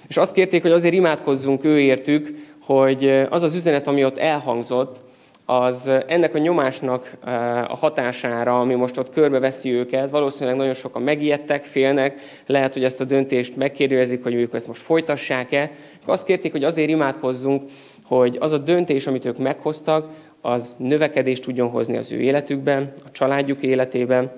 És 0.08 0.16
azt 0.16 0.34
kérték, 0.34 0.62
hogy 0.62 0.70
azért 0.70 0.94
imádkozzunk 0.94 1.64
őértük, 1.64 2.34
hogy 2.60 3.26
az 3.30 3.42
az 3.42 3.54
üzenet, 3.54 3.86
ami 3.86 4.04
ott 4.04 4.18
elhangzott, 4.18 5.00
az 5.50 5.90
ennek 6.06 6.34
a 6.34 6.38
nyomásnak 6.38 7.16
a 7.68 7.76
hatására, 7.76 8.60
ami 8.60 8.74
most 8.74 8.98
ott 8.98 9.10
körbeveszi 9.10 9.72
őket, 9.72 10.10
valószínűleg 10.10 10.56
nagyon 10.58 10.74
sokan 10.74 11.02
megijedtek, 11.02 11.64
félnek, 11.64 12.20
lehet, 12.46 12.72
hogy 12.72 12.84
ezt 12.84 13.00
a 13.00 13.04
döntést 13.04 13.56
megkérdőjezik, 13.56 14.22
hogy 14.22 14.34
ők 14.34 14.54
ezt 14.54 14.66
most 14.66 14.82
folytassák-e. 14.82 15.70
Azt 16.06 16.24
kérték, 16.24 16.52
hogy 16.52 16.64
azért 16.64 16.88
imádkozzunk, 16.88 17.62
hogy 18.04 18.36
az 18.40 18.52
a 18.52 18.58
döntés, 18.58 19.06
amit 19.06 19.24
ők 19.24 19.38
meghoztak, 19.38 20.10
az 20.40 20.76
növekedést 20.78 21.42
tudjon 21.42 21.68
hozni 21.68 21.96
az 21.96 22.12
ő 22.12 22.20
életükben, 22.20 22.92
a 23.06 23.10
családjuk 23.12 23.62
életében, 23.62 24.30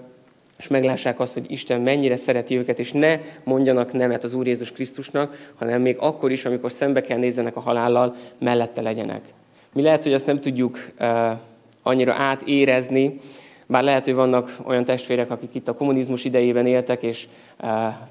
és 0.58 0.68
meglássák 0.68 1.20
azt, 1.20 1.34
hogy 1.34 1.50
Isten 1.50 1.80
mennyire 1.80 2.16
szereti 2.16 2.56
őket, 2.56 2.78
és 2.78 2.92
ne 2.92 3.18
mondjanak 3.44 3.92
nemet 3.92 4.24
az 4.24 4.34
Úr 4.34 4.46
Jézus 4.46 4.72
Krisztusnak, 4.72 5.52
hanem 5.58 5.80
még 5.82 5.96
akkor 5.98 6.32
is, 6.32 6.44
amikor 6.44 6.72
szembe 6.72 7.00
kell 7.00 7.18
nézzenek 7.18 7.56
a 7.56 7.60
halállal, 7.60 8.14
mellette 8.38 8.80
legyenek. 8.80 9.20
Mi 9.72 9.82
lehet, 9.82 10.02
hogy 10.02 10.12
ezt 10.12 10.26
nem 10.26 10.40
tudjuk 10.40 10.90
annyira 11.82 12.12
átérezni, 12.12 13.20
bár 13.66 13.82
lehet, 13.82 14.04
hogy 14.04 14.14
vannak 14.14 14.56
olyan 14.64 14.84
testvérek, 14.84 15.30
akik 15.30 15.50
itt 15.52 15.68
a 15.68 15.74
kommunizmus 15.74 16.24
idejében 16.24 16.66
éltek, 16.66 17.02
és 17.02 17.28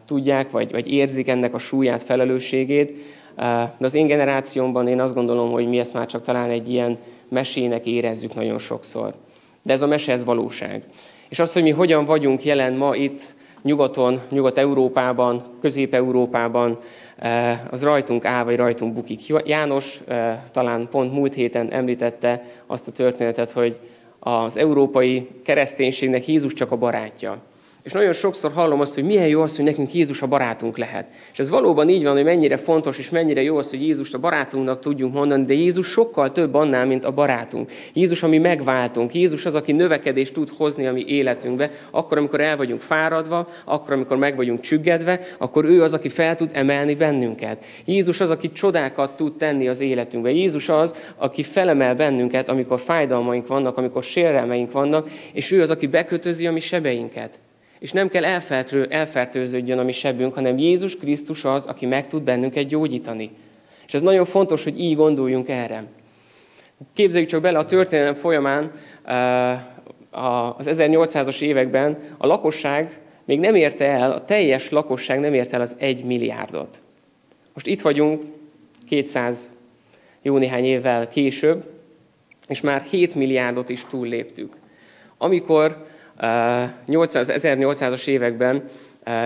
tudják, 0.05 0.51
vagy, 0.51 0.71
vagy 0.71 0.91
érzik 0.91 1.27
ennek 1.27 1.53
a 1.53 1.57
súlyát, 1.57 2.03
felelősségét, 2.03 2.93
de 3.77 3.85
az 3.85 3.93
én 3.93 4.07
generációmban 4.07 4.87
én 4.87 4.99
azt 4.99 5.13
gondolom, 5.13 5.51
hogy 5.51 5.67
mi 5.67 5.79
ezt 5.79 5.93
már 5.93 6.05
csak 6.05 6.21
talán 6.21 6.49
egy 6.49 6.69
ilyen 6.69 6.97
mesének 7.29 7.85
érezzük 7.85 8.33
nagyon 8.33 8.57
sokszor. 8.57 9.13
De 9.63 9.73
ez 9.73 9.81
a 9.81 9.87
mese, 9.87 10.11
ez 10.11 10.23
valóság. 10.23 10.83
És 11.29 11.39
az, 11.39 11.53
hogy 11.53 11.63
mi 11.63 11.69
hogyan 11.69 12.05
vagyunk 12.05 12.43
jelen 12.43 12.73
ma 12.73 12.95
itt 12.95 13.21
nyugaton, 13.61 14.19
Nyugat-Európában, 14.29 15.43
Közép-Európában, 15.61 16.77
eh, 17.15 17.59
az 17.71 17.83
rajtunk 17.83 18.25
áll, 18.25 18.43
vagy 18.43 18.55
rajtunk 18.55 18.93
bukik. 18.93 19.21
János 19.45 20.01
eh, 20.07 20.39
talán 20.51 20.87
pont 20.89 21.13
múlt 21.13 21.33
héten 21.33 21.71
említette 21.71 22.43
azt 22.67 22.87
a 22.87 22.91
történetet, 22.91 23.51
hogy 23.51 23.79
az 24.19 24.57
európai 24.57 25.27
kereszténységnek 25.43 26.27
Jézus 26.27 26.53
csak 26.53 26.71
a 26.71 26.75
barátja. 26.75 27.37
És 27.83 27.91
nagyon 27.91 28.13
sokszor 28.13 28.51
hallom 28.51 28.79
azt, 28.79 28.93
hogy 28.93 29.03
milyen 29.03 29.27
jó 29.27 29.41
az, 29.41 29.55
hogy 29.55 29.65
nekünk 29.65 29.93
Jézus 29.93 30.21
a 30.21 30.27
barátunk 30.27 30.77
lehet. 30.77 31.05
És 31.31 31.39
ez 31.39 31.49
valóban 31.49 31.89
így 31.89 32.03
van, 32.03 32.13
hogy 32.13 32.23
mennyire 32.23 32.57
fontos 32.57 32.97
és 32.97 33.09
mennyire 33.09 33.41
jó 33.41 33.57
az, 33.57 33.69
hogy 33.69 33.81
Jézust 33.81 34.13
a 34.13 34.19
barátunknak 34.19 34.79
tudjunk 34.79 35.13
mondani, 35.13 35.45
de 35.45 35.53
Jézus 35.53 35.87
sokkal 35.87 36.31
több 36.31 36.53
annál, 36.53 36.85
mint 36.85 37.05
a 37.05 37.11
barátunk. 37.11 37.71
Jézus, 37.93 38.23
ami 38.23 38.37
megváltunk. 38.37 39.13
Jézus 39.13 39.45
az, 39.45 39.55
aki 39.55 39.71
növekedést 39.71 40.33
tud 40.33 40.49
hozni 40.57 40.87
a 40.87 40.93
mi 40.93 41.05
életünkbe, 41.07 41.71
akkor, 41.91 42.17
amikor 42.17 42.41
el 42.41 42.57
vagyunk 42.57 42.81
fáradva, 42.81 43.47
akkor, 43.65 43.93
amikor 43.93 44.17
meg 44.17 44.35
vagyunk 44.35 44.59
csüggedve, 44.59 45.19
akkor 45.37 45.65
ő 45.65 45.83
az, 45.83 45.93
aki 45.93 46.09
fel 46.09 46.35
tud 46.35 46.49
emelni 46.53 46.95
bennünket. 46.95 47.65
Jézus 47.85 48.19
az, 48.19 48.29
aki 48.29 48.51
csodákat 48.51 49.15
tud 49.15 49.37
tenni 49.37 49.67
az 49.67 49.79
életünkbe. 49.79 50.31
Jézus 50.31 50.69
az, 50.69 51.13
aki 51.17 51.43
felemel 51.43 51.95
bennünket, 51.95 52.49
amikor 52.49 52.79
fájdalmaink 52.79 53.47
vannak, 53.47 53.77
amikor 53.77 54.03
sérelmeink 54.03 54.71
vannak, 54.71 55.09
és 55.33 55.51
ő 55.51 55.61
az, 55.61 55.69
aki 55.69 55.87
bekötözi 55.87 56.47
a 56.47 56.51
mi 56.51 56.59
sebeinket. 56.59 57.39
És 57.79 57.91
nem 57.91 58.09
kell 58.09 58.25
elfertő, 58.25 58.85
elfertőződjön 58.89 59.79
a 59.79 59.83
mi 59.83 59.91
sebünk, 59.91 60.33
hanem 60.33 60.57
Jézus 60.57 60.97
Krisztus 60.97 61.45
az, 61.45 61.65
aki 61.65 61.85
meg 61.85 62.07
tud 62.07 62.23
bennünket 62.23 62.67
gyógyítani. 62.67 63.31
És 63.87 63.93
ez 63.93 64.01
nagyon 64.01 64.25
fontos, 64.25 64.63
hogy 64.63 64.79
így 64.79 64.95
gondoljunk 64.95 65.49
erre. 65.49 65.83
Képzeljük 66.93 67.29
csak 67.29 67.41
bele 67.41 67.57
a 67.57 67.65
történelem 67.65 68.13
folyamán, 68.13 68.71
az 70.11 70.69
1800-as 70.69 71.41
években 71.41 71.97
a 72.17 72.27
lakosság 72.27 72.99
még 73.25 73.39
nem 73.39 73.55
érte 73.55 73.85
el, 73.85 74.11
a 74.11 74.25
teljes 74.25 74.69
lakosság 74.69 75.19
nem 75.19 75.33
érte 75.33 75.55
el 75.55 75.61
az 75.61 75.75
egy 75.77 76.03
milliárdot. 76.03 76.81
Most 77.53 77.67
itt 77.67 77.81
vagyunk 77.81 78.23
200 78.87 79.53
jó 80.21 80.37
néhány 80.37 80.65
évvel 80.65 81.07
később, 81.07 81.63
és 82.47 82.61
már 82.61 82.81
7 82.81 83.15
milliárdot 83.15 83.69
is 83.69 83.85
túlléptük. 83.85 84.55
Amikor 85.17 85.77
800, 85.77 85.88
1800-as 86.19 88.07
években 88.07 88.63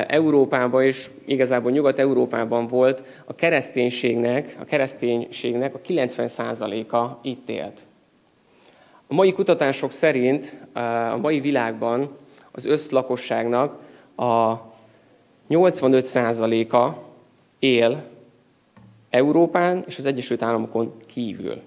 Európában 0.08 0.84
és 0.84 1.10
igazából 1.26 1.72
Nyugat-Európában 1.72 2.68
volt 2.68 3.04
a 3.26 3.36
kereszténységnek, 3.36 4.56
a 4.60 4.64
kereszténységnek 4.64 5.76
a 5.76 5.80
90%-a 5.80 7.20
itt 7.22 7.50
élt. 7.50 7.80
A 9.08 9.14
mai 9.14 9.34
kutatások 9.34 9.92
szerint 9.92 10.68
a 11.14 11.18
mai 11.22 11.40
világban 11.40 12.16
az 12.52 12.66
összlakosságnak 12.66 13.80
a 14.16 14.54
85%-a 15.50 16.92
él 17.60 18.04
Európán 19.10 19.84
és 19.88 19.98
az 19.98 20.06
Egyesült 20.06 20.44
Államokon 20.44 20.92
kívül. 21.06 21.62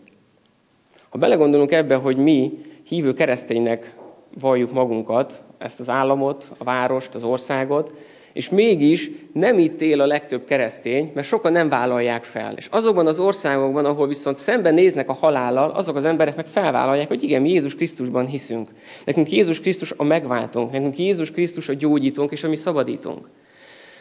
Ha 1.09 1.18
belegondolunk 1.18 1.73
ebbe, 1.73 1.95
hogy 1.95 2.16
mi 2.16 2.61
hívő 2.88 3.12
kereszténynek 3.12 3.95
valljuk 4.40 4.73
magunkat, 4.73 5.43
ezt 5.59 5.81
az 5.81 5.90
államot, 5.90 6.52
a 6.59 6.64
várost, 6.64 7.14
az 7.14 7.25
országot, 7.25 7.95
és 8.33 8.50
mégis 8.50 9.11
nem 9.33 9.59
itt 9.59 9.81
él 9.81 10.00
a 10.00 10.07
legtöbb 10.07 10.45
keresztény, 10.45 11.11
mert 11.14 11.26
sokan 11.26 11.52
nem 11.52 11.69
vállalják 11.69 12.25
fel. 12.25 12.55
És 12.57 12.66
azokban 12.71 13.07
az 13.07 13.19
országokban, 13.19 13.85
ahol 13.85 14.07
viszont 14.07 14.37
szemben 14.37 14.75
néznek 14.75 15.09
a 15.09 15.12
halállal, 15.12 15.71
azok 15.71 15.97
az 15.97 16.05
emberek 16.05 16.37
meg 16.37 16.47
felvállalják, 16.47 17.09
hogy 17.09 17.23
igen, 17.23 17.43
mi 17.43 17.50
Jézus 17.50 17.75
Krisztusban 17.75 18.26
hiszünk. 18.26 18.69
Nekünk 19.05 19.31
Jézus 19.31 19.61
Krisztus 19.61 19.93
a 19.97 20.05
megváltónk, 20.05 20.73
nekünk 20.73 20.99
Jézus 20.99 21.31
Krisztus 21.31 21.69
a 21.69 21.75
gyógyítónk 21.75 22.33
és 22.33 22.45
a 22.45 22.49
mi 22.49 22.57
szabadítónk. 22.57 23.28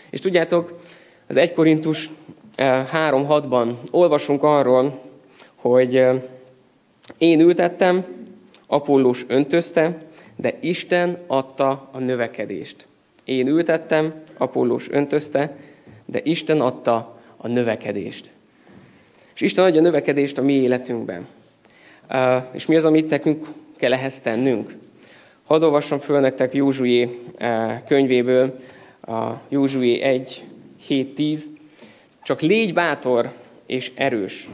És 0.09 0.19
tudjátok, 0.19 0.79
az 1.27 1.35
1 1.35 1.53
Korintus 1.53 2.09
3.6-ban 2.57 3.67
eh, 3.67 3.75
olvasunk 3.91 4.43
arról, 4.43 5.01
hogy 5.55 5.97
eh, 5.97 6.21
én 7.17 7.39
ültettem, 7.39 8.05
Apollós 8.67 9.25
öntözte, 9.27 10.04
de 10.35 10.57
Isten 10.59 11.17
adta 11.27 11.89
a 11.91 11.99
növekedést. 11.99 12.87
Én 13.23 13.47
ültettem, 13.47 14.13
Apollós 14.37 14.89
öntözte, 14.89 15.57
de 16.05 16.19
Isten 16.23 16.61
adta 16.61 17.19
a 17.37 17.47
növekedést. 17.47 18.31
És 19.33 19.41
Isten 19.41 19.65
adja 19.65 19.79
a 19.79 19.83
növekedést 19.83 20.37
a 20.37 20.41
mi 20.41 20.53
életünkben. 20.53 21.27
És 22.51 22.65
mi 22.65 22.75
az, 22.75 22.85
amit 22.85 23.09
nekünk 23.09 23.47
kell 23.77 23.93
ehhez 23.93 24.21
tennünk? 24.21 24.75
Hadd 25.45 25.63
olvassam 25.63 25.99
föl 25.99 26.19
nektek 26.19 26.53
Józsué 26.53 27.19
könyvéből, 27.87 28.59
a 29.01 29.31
Józsué 29.49 30.01
1, 30.01 30.43
7, 30.85 31.15
10. 31.15 31.51
Csak 32.23 32.41
légy 32.41 32.73
bátor 32.73 33.31
és 33.65 33.91
erős, 33.95 34.49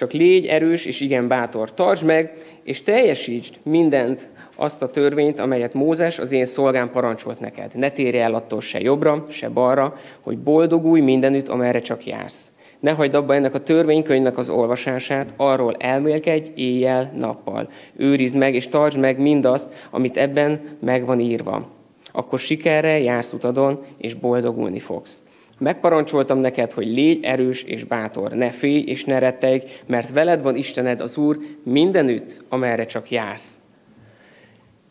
csak 0.00 0.12
légy 0.12 0.46
erős 0.46 0.84
és 0.84 1.00
igen 1.00 1.28
bátor. 1.28 1.74
Tartsd 1.74 2.04
meg, 2.04 2.32
és 2.62 2.82
teljesítsd 2.82 3.54
mindent, 3.62 4.28
azt 4.56 4.82
a 4.82 4.88
törvényt, 4.88 5.40
amelyet 5.40 5.74
Mózes, 5.74 6.18
az 6.18 6.32
én 6.32 6.44
szolgám 6.44 6.90
parancsolt 6.90 7.40
neked. 7.40 7.70
Ne 7.74 7.90
térj 7.90 8.18
el 8.18 8.34
attól 8.34 8.60
se 8.60 8.80
jobbra, 8.80 9.24
se 9.28 9.48
balra, 9.48 9.94
hogy 10.20 10.38
boldogulj 10.38 11.00
mindenütt, 11.00 11.48
amerre 11.48 11.78
csak 11.78 12.06
jársz. 12.06 12.52
Ne 12.80 12.90
hagyd 12.90 13.14
abba 13.14 13.34
ennek 13.34 13.54
a 13.54 13.62
törvénykönyvnek 13.62 14.38
az 14.38 14.50
olvasását, 14.50 15.34
arról 15.36 15.74
elmélkedj 15.78 16.50
éjjel, 16.54 17.12
nappal. 17.16 17.68
Őrizd 17.96 18.36
meg 18.36 18.54
és 18.54 18.68
tartsd 18.68 18.98
meg 18.98 19.18
mindazt, 19.18 19.74
amit 19.90 20.16
ebben 20.16 20.60
meg 20.80 21.06
van 21.06 21.20
írva. 21.20 21.68
Akkor 22.12 22.38
sikerre 22.38 22.98
jársz 22.98 23.32
utadon, 23.32 23.80
és 23.98 24.14
boldogulni 24.14 24.78
fogsz. 24.78 25.22
Megparancsoltam 25.60 26.38
neked, 26.38 26.72
hogy 26.72 26.86
légy 26.86 27.24
erős 27.24 27.62
és 27.62 27.84
bátor, 27.84 28.32
ne 28.32 28.50
félj 28.50 28.84
és 28.86 29.04
ne 29.04 29.18
rettegj, 29.18 29.64
mert 29.86 30.10
veled 30.10 30.42
van 30.42 30.56
Istened 30.56 31.00
az 31.00 31.16
Úr 31.16 31.38
mindenütt, 31.62 32.44
amerre 32.48 32.86
csak 32.86 33.10
jársz. 33.10 33.60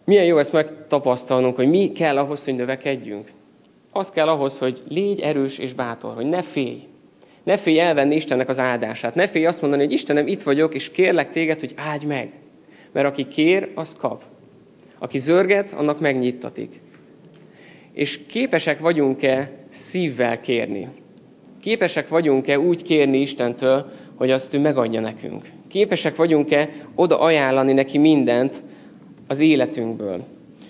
Milyen 0.05 0.25
jó 0.25 0.37
ezt 0.37 0.53
megtapasztalnunk, 0.53 1.55
hogy 1.55 1.69
mi 1.69 1.91
kell 1.91 2.17
ahhoz, 2.17 2.45
hogy 2.45 2.55
növekedjünk. 2.55 3.31
Az 3.91 4.09
kell 4.09 4.27
ahhoz, 4.27 4.59
hogy 4.59 4.79
légy 4.87 5.19
erős 5.19 5.57
és 5.57 5.73
bátor, 5.73 6.13
hogy 6.13 6.25
ne 6.25 6.41
félj. 6.41 6.87
Ne 7.43 7.57
félj 7.57 7.79
elvenni 7.79 8.15
Istennek 8.15 8.49
az 8.49 8.59
áldását. 8.59 9.15
Ne 9.15 9.27
félj 9.27 9.45
azt 9.45 9.61
mondani, 9.61 9.83
hogy 9.83 9.91
Istenem, 9.91 10.27
itt 10.27 10.41
vagyok, 10.41 10.73
és 10.73 10.91
kérlek 10.91 11.29
téged, 11.29 11.59
hogy 11.59 11.73
áldj 11.75 12.05
meg. 12.05 12.31
Mert 12.91 13.07
aki 13.07 13.27
kér, 13.27 13.71
az 13.75 13.95
kap. 13.99 14.23
Aki 14.99 15.17
zörget, 15.17 15.71
annak 15.73 15.99
megnyittatik. 15.99 16.81
És 17.93 18.25
képesek 18.25 18.79
vagyunk-e 18.79 19.58
szívvel 19.69 20.39
kérni? 20.39 20.87
Képesek 21.61 22.07
vagyunk-e 22.07 22.59
úgy 22.59 22.83
kérni 22.83 23.19
Istentől, 23.19 23.91
hogy 24.15 24.31
azt 24.31 24.53
ő 24.53 24.59
megadja 24.59 24.99
nekünk? 24.99 25.45
Képesek 25.67 26.15
vagyunk-e 26.15 26.69
oda 26.95 27.19
ajánlani 27.19 27.73
neki 27.73 27.97
mindent 27.97 28.63
az 29.27 29.39
életünkből? 29.39 30.23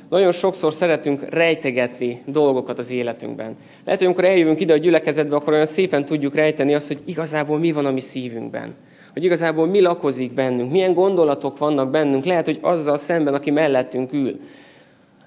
Nagyon 0.10 0.32
sokszor 0.32 0.74
szeretünk 0.74 1.30
rejtegetni 1.30 2.22
dolgokat 2.26 2.80
az 2.80 2.92
életünkben. 2.92 3.56
Lehet, 3.84 4.00
hogy 4.00 4.06
amikor 4.06 4.26
eljövünk 4.26 4.60
ide 4.60 4.74
a 4.74 4.78
gyülekezetbe, 4.78 5.36
akkor 5.36 5.54
olyan 5.54 5.66
szépen 5.66 6.06
tudjuk 6.06 6.36
rejteni 6.36 6.74
azt, 6.74 6.88
hogy 6.88 7.02
igazából 7.06 7.60
mi 7.60 7.72
van 7.72 7.86
a 7.86 7.92
mi 7.92 8.00
szívünkben. 8.00 8.76
Hogy 9.14 9.24
igazából 9.24 9.68
mi 9.68 9.82
lakozik 9.82 10.34
bennünk, 10.34 10.72
milyen 10.72 10.94
gondolatok 10.94 11.58
vannak 11.58 11.90
bennünk. 11.90 12.26
Lehet, 12.26 12.46
hogy 12.46 12.58
azzal 12.62 12.98
szemben, 12.98 13.34
aki 13.34 13.52
mellettünk 13.52 14.14
ül. 14.14 14.40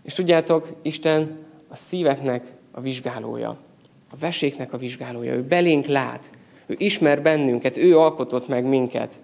És 0.02 0.12
tudjátok, 0.12 0.68
Isten 0.82 1.38
a 1.68 1.76
szíveknek 1.76 2.52
a 2.72 2.80
vizsgálója, 2.80 3.56
a 4.10 4.16
veséknek 4.20 4.72
a 4.72 4.76
vizsgálója. 4.76 5.34
Ő 5.34 5.42
belénk 5.42 5.86
lát, 5.86 6.30
ő 6.66 6.74
ismer 6.78 7.22
bennünket, 7.22 7.76
ő 7.76 7.98
alkotott 7.98 8.48
meg 8.48 8.64
minket. 8.64 9.18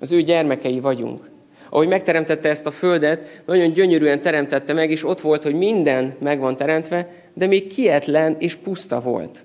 Az 0.00 0.12
ő 0.12 0.22
gyermekei 0.22 0.80
vagyunk. 0.80 1.28
Ahogy 1.70 1.88
megteremtette 1.88 2.48
ezt 2.48 2.66
a 2.66 2.70
földet, 2.70 3.42
nagyon 3.46 3.72
gyönyörűen 3.72 4.20
teremtette 4.20 4.72
meg, 4.72 4.90
és 4.90 5.04
ott 5.04 5.20
volt, 5.20 5.42
hogy 5.42 5.54
minden 5.54 6.14
meg 6.18 6.38
van 6.38 6.56
teremtve, 6.56 7.08
de 7.34 7.46
még 7.46 7.66
kietlen 7.66 8.36
és 8.38 8.54
puszta 8.54 9.00
volt. 9.00 9.44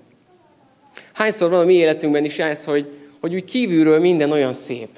Hányszor 1.12 1.50
van 1.50 1.60
a 1.60 1.64
mi 1.64 1.74
életünkben 1.74 2.24
is 2.24 2.38
ez, 2.38 2.64
hogy, 2.64 2.90
hogy 3.20 3.34
úgy 3.34 3.44
kívülről 3.44 4.00
minden 4.00 4.30
olyan 4.30 4.52
szép. 4.52 4.88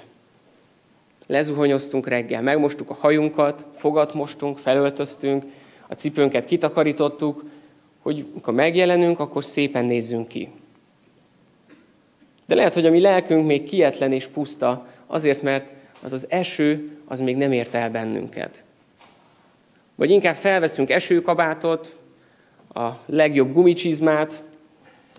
Lezuhanyoztunk 1.27 2.09
reggel, 2.09 2.43
megmostuk 2.43 2.91
a 2.91 2.95
hajunkat, 2.95 3.67
fogat 3.75 4.15
mostunk, 4.15 4.59
felöltöztünk, 4.59 5.45
a 5.89 5.95
cipőnket 5.95 6.45
kitakarítottuk, 6.45 7.45
hogy 8.05 8.27
amikor 8.33 8.55
megjelenünk, 8.55 9.21
akkor 9.21 9.45
szépen 9.45 9.85
nézzünk 9.85 10.29
ki. 10.29 10.49
De 12.47 12.55
lehet, 12.55 12.75
hogy 12.75 12.87
a 12.87 12.91
mi 12.91 13.01
lelkünk 13.01 13.47
még 13.47 13.63
kietlen 13.63 14.13
és 14.13 14.27
puszta, 14.27 14.87
azért, 15.07 15.43
mert 15.43 15.73
az 16.03 16.13
az 16.13 16.27
eső, 16.29 16.99
az 17.05 17.21
még 17.21 17.37
nem 17.37 17.53
ért 17.53 17.75
el 17.75 17.91
bennünket. 17.91 18.65
Vagy 19.95 20.11
inkább 20.11 20.35
felveszünk 20.35 20.91
esőkabátot, 20.91 21.97
a 22.75 22.89
legjobb 23.07 23.53
gumicsizmát, 23.53 24.43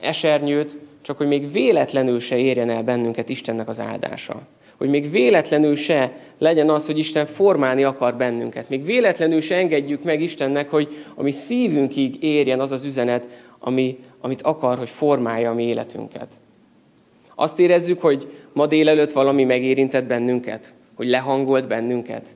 esernyőt, 0.01 0.77
csak 1.05 1.17
hogy 1.17 1.27
még 1.27 1.51
véletlenül 1.51 2.19
se 2.19 2.37
érjen 2.37 2.69
el 2.69 2.83
bennünket 2.83 3.29
Istennek 3.29 3.67
az 3.67 3.79
áldása. 3.79 4.41
Hogy 4.77 4.89
még 4.89 5.11
véletlenül 5.11 5.75
se 5.75 6.17
legyen 6.37 6.69
az, 6.69 6.85
hogy 6.85 6.97
Isten 6.97 7.25
formálni 7.25 7.83
akar 7.83 8.15
bennünket. 8.15 8.69
Még 8.69 8.85
véletlenül 8.85 9.41
se 9.41 9.55
engedjük 9.55 10.03
meg 10.03 10.21
Istennek, 10.21 10.69
hogy 10.69 10.87
a 11.15 11.23
mi 11.23 11.31
szívünkig 11.31 12.23
érjen 12.23 12.59
az 12.59 12.71
az 12.71 12.83
üzenet, 12.83 13.27
ami, 13.59 13.97
amit 14.21 14.41
akar, 14.41 14.77
hogy 14.77 14.89
formálja 14.89 15.49
a 15.49 15.53
mi 15.53 15.63
életünket. 15.63 16.27
Azt 17.35 17.59
érezzük, 17.59 18.01
hogy 18.01 18.27
ma 18.53 18.67
délelőtt 18.67 19.11
valami 19.11 19.43
megérintett 19.43 20.05
bennünket, 20.05 20.75
hogy 20.95 21.07
lehangolt 21.07 21.67
bennünket, 21.67 22.29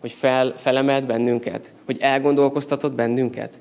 hogy 0.00 0.12
fel, 0.12 0.54
felemelt 0.56 1.06
bennünket, 1.06 1.74
hogy 1.86 1.96
elgondolkoztatott 2.00 2.94
bennünket. 2.94 3.60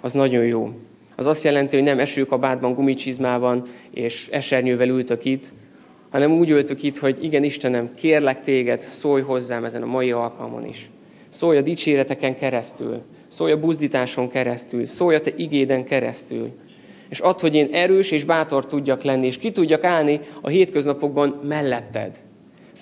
Az 0.00 0.12
nagyon 0.12 0.44
jó. 0.44 0.70
Az 1.16 1.26
azt 1.26 1.44
jelenti, 1.44 1.76
hogy 1.76 1.84
nem 1.84 1.98
esőkabátban, 1.98 2.74
gumicsizmában 2.74 3.62
és 3.90 4.28
esernyővel 4.30 4.88
ültök 4.88 5.24
itt, 5.24 5.52
hanem 6.10 6.32
úgy 6.32 6.50
ültök 6.50 6.82
itt, 6.82 6.98
hogy 6.98 7.24
igen, 7.24 7.44
Istenem, 7.44 7.94
kérlek 7.94 8.40
téged, 8.40 8.80
szólj 8.80 9.22
hozzám 9.22 9.64
ezen 9.64 9.82
a 9.82 9.86
mai 9.86 10.10
alkalmon 10.10 10.66
is. 10.66 10.90
Szólj 11.28 11.56
a 11.56 11.62
dicséreteken 11.62 12.36
keresztül, 12.36 13.02
szólj 13.28 13.52
a 13.52 13.60
buzdításon 13.60 14.28
keresztül, 14.28 14.86
szólj 14.86 15.14
a 15.16 15.20
te 15.20 15.32
igéden 15.36 15.84
keresztül. 15.84 16.50
És 17.08 17.18
add, 17.18 17.40
hogy 17.40 17.54
én 17.54 17.68
erős 17.72 18.10
és 18.10 18.24
bátor 18.24 18.66
tudjak 18.66 19.02
lenni, 19.02 19.26
és 19.26 19.38
ki 19.38 19.52
tudjak 19.52 19.84
állni 19.84 20.20
a 20.40 20.48
hétköznapokban 20.48 21.40
melletted. 21.42 22.18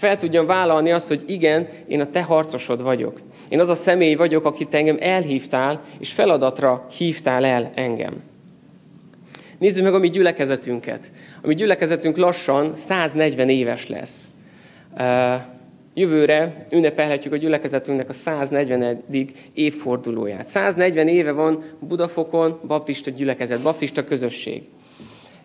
Fel 0.02 0.18
tudjam 0.18 0.46
vállalni 0.46 0.90
azt, 0.90 1.08
hogy 1.08 1.22
igen, 1.26 1.68
én 1.88 2.00
a 2.00 2.06
te 2.06 2.22
harcosod 2.22 2.82
vagyok. 2.82 3.20
Én 3.48 3.60
az 3.60 3.68
a 3.68 3.74
személy 3.74 4.14
vagyok, 4.14 4.44
akit 4.44 4.74
engem 4.74 4.96
elhívtál, 5.00 5.80
és 5.98 6.12
feladatra 6.12 6.86
hívtál 6.96 7.44
el 7.44 7.72
engem. 7.74 8.22
Nézzük 9.58 9.82
meg 9.84 9.94
a 9.94 9.98
mi 9.98 10.08
gyülekezetünket. 10.08 11.10
A 11.42 11.46
mi 11.46 11.54
gyülekezetünk 11.54 12.16
lassan 12.16 12.76
140 12.76 13.48
éves 13.48 13.88
lesz. 13.88 14.30
Jövőre 15.94 16.64
ünnepelhetjük 16.70 17.32
a 17.32 17.36
gyülekezetünknek 17.36 18.08
a 18.08 18.12
140. 18.12 19.02
évfordulóját. 19.54 20.48
140 20.48 21.08
éve 21.08 21.32
van 21.32 21.62
Budafokon 21.78 22.60
baptista 22.66 23.10
gyülekezet, 23.10 23.60
baptista 23.60 24.04
közösség. 24.04 24.62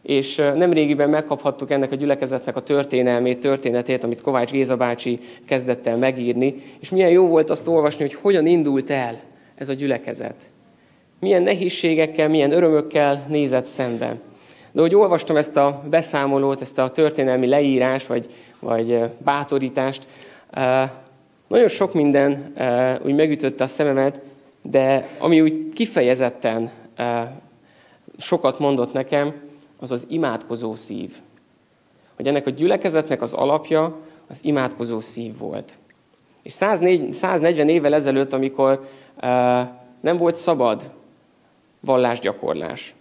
És 0.08 0.36
nem 0.36 0.74
régiben 0.74 1.10
megkaphattuk 1.10 1.72
ennek 1.72 1.92
a 1.92 1.96
gyülekezetnek 1.96 2.56
a 2.56 2.62
történelmét, 2.62 3.40
történetét, 3.40 4.04
amit 4.04 4.22
Kovács 4.22 4.52
Géza 4.52 4.76
bácsi 4.76 5.20
kezdett 5.46 5.88
el 5.88 5.98
megírni. 5.98 6.56
És 6.80 6.90
milyen 6.90 7.10
jó 7.10 7.28
volt 7.28 7.50
azt 7.50 7.68
olvasni, 7.68 8.06
hogy 8.06 8.14
hogyan 8.14 8.46
indult 8.46 8.90
el 8.90 9.20
ez 9.56 9.70
a 9.70 9.74
gyülekezet. 9.74 10.36
Milyen 11.20 11.42
nehézségekkel, 11.42 12.30
milyen 12.30 12.52
örömökkel 12.52 13.26
nézett 13.28 13.66
szembe. 13.66 14.16
De 14.72 14.82
hogy 14.82 14.96
olvastam 14.96 15.38
ezt 15.38 15.58
a 15.58 15.84
beszámolót, 15.90 16.62
ezt 16.62 16.80
a 16.80 16.90
történelmi 16.90 17.48
leírás, 17.48 18.08
vagy, 18.08 18.28
vagy 18.60 19.00
bátorítást, 19.24 20.08
nagyon 21.48 21.68
sok 21.68 21.94
minden 21.94 22.54
úgy 23.06 23.16
megütötte 23.16 23.64
a 23.64 23.68
szememet, 23.68 24.22
de 24.62 25.08
ami 25.20 25.42
úgy 25.42 25.70
kifejezetten 25.74 26.70
sokat 28.18 28.60
mondott 28.60 28.94
nekem, 28.94 29.34
az 29.80 29.92
az 29.92 30.06
imádkozó 30.10 30.76
szív. 30.76 31.16
Hogy 32.16 32.28
ennek 32.28 32.48
a 32.48 32.50
gyülekezetnek 32.50 33.22
az 33.22 33.34
alapja 33.34 33.98
az 34.28 34.40
imádkozó 34.44 35.00
szív 35.00 35.38
volt. 35.38 35.78
És 36.44 36.54
104, 36.54 37.14
140 37.14 37.70
évvel 37.70 37.94
ezelőtt, 37.94 38.34
amikor 38.34 38.90
nem 40.00 40.18
volt 40.18 40.36
szabad 40.36 40.92
vallásgyakorlás, 41.80 42.96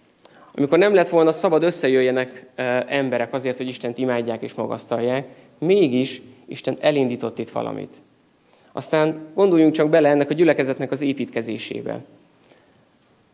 amikor 0.53 0.77
nem 0.77 0.93
lett 0.93 1.09
volna 1.09 1.31
szabad 1.31 1.63
összejöjjenek 1.63 2.45
emberek 2.87 3.33
azért, 3.33 3.57
hogy 3.57 3.67
Istent 3.67 3.97
imádják 3.97 4.41
és 4.41 4.53
magasztalják, 4.53 5.27
mégis 5.57 6.21
Isten 6.45 6.77
elindított 6.79 7.39
itt 7.39 7.49
valamit. 7.49 7.95
Aztán 8.71 9.27
gondoljunk 9.33 9.73
csak 9.73 9.89
bele 9.89 10.09
ennek 10.09 10.29
a 10.29 10.33
gyülekezetnek 10.33 10.91
az 10.91 11.01
építkezésébe. 11.01 12.03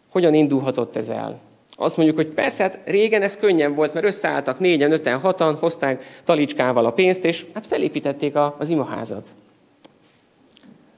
Hogyan 0.10 0.34
indulhatott 0.34 0.96
ez 0.96 1.10
el? 1.10 1.40
Azt 1.76 1.98
mondjuk, 1.98 2.18
hogy 2.18 2.28
persze, 2.28 2.64
hát 2.64 2.80
régen 2.86 3.22
ez 3.22 3.38
könnyen 3.38 3.76
volt, 3.76 3.94
mert 3.94 4.06
összeálltak 4.06 4.60
négyen, 4.60 4.92
öten, 4.92 5.20
hatan, 5.20 5.56
hozták 5.56 6.04
talicskával 6.24 6.86
a 6.86 6.92
pénzt, 6.92 7.26
és 7.26 7.46
hát 7.54 7.66
felépítették 7.66 8.36
az 8.58 8.70
imaházat. 8.70 9.28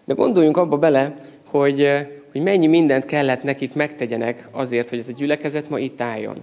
De 0.06 0.14
gondoljunk 0.14 0.58
abba 0.58 0.78
bele, 0.78 1.18
hogy, 1.44 1.90
hogy 2.32 2.42
mennyi 2.42 2.68
mindent 2.68 3.06
kellett 3.06 3.44
nekik 3.44 3.74
megtegyenek 3.74 4.48
azért, 4.52 4.90
hogy 4.90 5.00
ez 5.00 5.08
a 5.08 5.14
gyülekezet 5.18 5.70
ma 5.70 5.80
itt 5.80 6.02
álljon. 6.02 6.42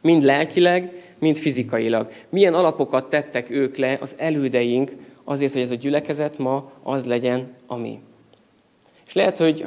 Mind 0.00 0.22
lelkileg, 0.22 0.92
mind 1.18 1.38
fizikailag. 1.38 2.10
Milyen 2.28 2.54
alapokat 2.54 3.08
tettek 3.08 3.50
ők 3.50 3.76
le 3.76 3.98
az 4.00 4.14
elődeink 4.18 4.92
azért, 5.24 5.52
hogy 5.52 5.62
ez 5.62 5.70
a 5.70 5.74
gyülekezet 5.74 6.38
ma 6.38 6.72
az 6.82 7.06
legyen, 7.06 7.54
ami. 7.66 8.00
És 9.06 9.12
lehet, 9.12 9.38
hogy 9.38 9.66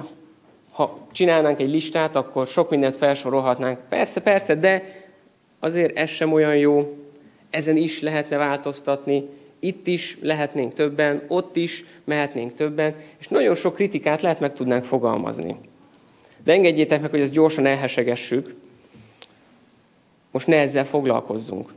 ha 0.82 0.98
csinálnánk 1.12 1.60
egy 1.60 1.70
listát, 1.70 2.16
akkor 2.16 2.48
sok 2.48 2.70
mindent 2.70 2.96
felsorolhatnánk. 2.96 3.80
Persze, 3.90 4.22
persze, 4.22 4.56
de 4.56 4.84
azért 5.60 5.98
ez 5.98 6.10
sem 6.10 6.34
olyan 6.34 6.58
jó. 6.58 6.96
Ezen 7.50 7.78
is 7.78 8.02
lehetne 8.02 8.38
változtatni, 8.38 9.30
itt 9.60 9.88
is 9.88 10.18
lehetnénk 10.22 10.74
többen, 10.74 11.24
ott 11.28 11.56
is 11.56 11.86
mehetnénk 12.04 12.54
többen, 12.54 12.96
és 13.20 13.28
nagyon 13.28 13.56
sok 13.56 13.76
kritikát 13.76 14.22
lehet 14.22 14.40
meg 14.40 14.54
tudnánk 14.54 14.84
fogalmazni. 14.84 15.56
De 16.44 16.52
engedjétek 16.52 17.02
meg, 17.02 17.10
hogy 17.10 17.20
ezt 17.20 17.32
gyorsan 17.32 17.66
elhesegessük. 17.66 18.56
Most 20.32 20.48
ne 20.48 20.56
ezzel 20.56 20.86
foglalkozzunk. 20.86 21.74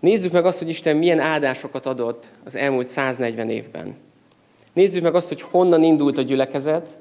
Nézzük 0.00 0.32
meg 0.32 0.44
azt, 0.44 0.58
hogy 0.58 0.68
Isten 0.68 0.96
milyen 0.96 1.20
áldásokat 1.20 1.86
adott 1.86 2.30
az 2.44 2.56
elmúlt 2.56 2.88
140 2.88 3.50
évben. 3.50 3.96
Nézzük 4.72 5.02
meg 5.02 5.14
azt, 5.14 5.28
hogy 5.28 5.42
honnan 5.42 5.82
indult 5.82 6.18
a 6.18 6.22
gyülekezet, 6.22 6.98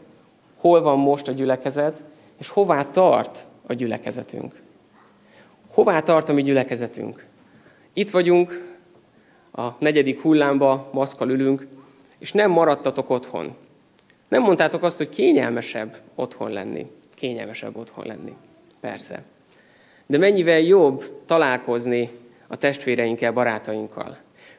hol 0.57 0.81
van 0.81 0.99
most 0.99 1.27
a 1.27 1.31
gyülekezet, 1.31 2.01
és 2.37 2.49
hová 2.49 2.83
tart 2.83 3.45
a 3.67 3.73
gyülekezetünk. 3.73 4.61
Hová 5.71 6.01
tart 6.01 6.29
a 6.29 6.33
mi 6.33 6.41
gyülekezetünk? 6.41 7.25
Itt 7.93 8.09
vagyunk, 8.09 8.75
a 9.51 9.67
negyedik 9.79 10.21
hullámba, 10.21 10.89
maszkal 10.91 11.29
ülünk, 11.29 11.67
és 12.17 12.31
nem 12.31 12.51
maradtatok 12.51 13.09
otthon. 13.09 13.55
Nem 14.29 14.41
mondtátok 14.41 14.83
azt, 14.83 14.97
hogy 14.97 15.09
kényelmesebb 15.09 15.97
otthon 16.15 16.51
lenni. 16.51 16.91
Kényelmesebb 17.15 17.77
otthon 17.77 18.05
lenni. 18.05 18.33
Persze. 18.79 19.23
De 20.05 20.17
mennyivel 20.17 20.59
jobb 20.59 21.23
találkozni 21.25 22.09
a 22.47 22.57
testvéreinkkel, 22.57 23.31
barátainkkal. 23.31 24.17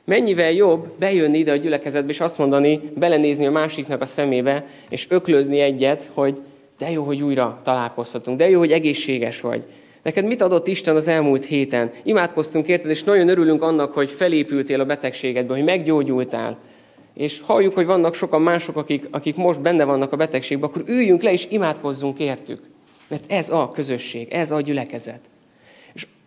Mennyivel 0.08 0.52
jobb 0.52 0.88
bejönni 0.98 1.38
ide 1.38 1.52
a 1.52 1.56
gyülekezetbe, 1.56 2.10
és 2.10 2.20
azt 2.20 2.38
mondani, 2.38 2.80
belenézni 2.94 3.46
a 3.46 3.50
másiknak 3.50 4.00
a 4.00 4.04
szemébe, 4.04 4.66
és 4.88 5.06
öklözni 5.10 5.58
egyet, 5.60 6.10
hogy 6.14 6.40
de 6.78 6.90
jó, 6.90 7.02
hogy 7.02 7.22
újra 7.22 7.60
találkozhatunk, 7.64 8.38
de 8.38 8.48
jó, 8.48 8.58
hogy 8.58 8.72
egészséges 8.72 9.40
vagy. 9.40 9.66
Neked 10.02 10.24
mit 10.24 10.42
adott 10.42 10.66
Isten 10.66 10.96
az 10.96 11.08
elmúlt 11.08 11.44
héten? 11.44 11.90
Imádkoztunk 12.02 12.68
érted, 12.68 12.90
és 12.90 13.04
nagyon 13.04 13.28
örülünk 13.28 13.62
annak, 13.62 13.92
hogy 13.92 14.08
felépültél 14.08 14.80
a 14.80 14.84
betegségedbe, 14.84 15.54
hogy 15.54 15.64
meggyógyultál. 15.64 16.58
És 17.14 17.40
halljuk, 17.40 17.74
hogy 17.74 17.86
vannak 17.86 18.14
sokan 18.14 18.42
mások, 18.42 18.76
akik, 18.76 19.08
akik 19.10 19.36
most 19.36 19.60
benne 19.60 19.84
vannak 19.84 20.12
a 20.12 20.16
betegségben, 20.16 20.68
akkor 20.68 20.82
üljünk 20.86 21.22
le 21.22 21.32
és 21.32 21.46
imádkozzunk 21.50 22.18
értük. 22.18 22.60
Mert 23.08 23.32
ez 23.32 23.50
a 23.50 23.70
közösség, 23.70 24.28
ez 24.30 24.50
a 24.50 24.60
gyülekezet. 24.60 25.20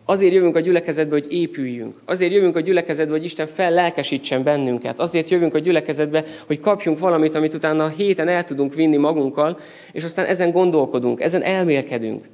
Azért 0.05 0.33
jövünk 0.33 0.55
a 0.55 0.59
gyülekezetbe, 0.59 1.13
hogy 1.13 1.31
épüljünk. 1.33 1.95
Azért 2.05 2.31
jövünk 2.31 2.55
a 2.55 2.59
gyülekezetbe, 2.59 3.11
hogy 3.11 3.23
Isten 3.23 3.47
fellelkesítsen 3.47 4.43
bennünket. 4.43 4.99
Azért 4.99 5.29
jövünk 5.29 5.53
a 5.53 5.59
gyülekezetbe, 5.59 6.23
hogy 6.47 6.59
kapjunk 6.59 6.99
valamit, 6.99 7.35
amit 7.35 7.53
utána 7.53 7.83
a 7.83 7.87
héten 7.87 8.27
el 8.27 8.43
tudunk 8.43 8.73
vinni 8.73 8.97
magunkkal, 8.97 9.59
és 9.91 10.03
aztán 10.03 10.25
ezen 10.25 10.51
gondolkodunk, 10.51 11.21
ezen 11.21 11.41
elmélkedünk. 11.41 12.25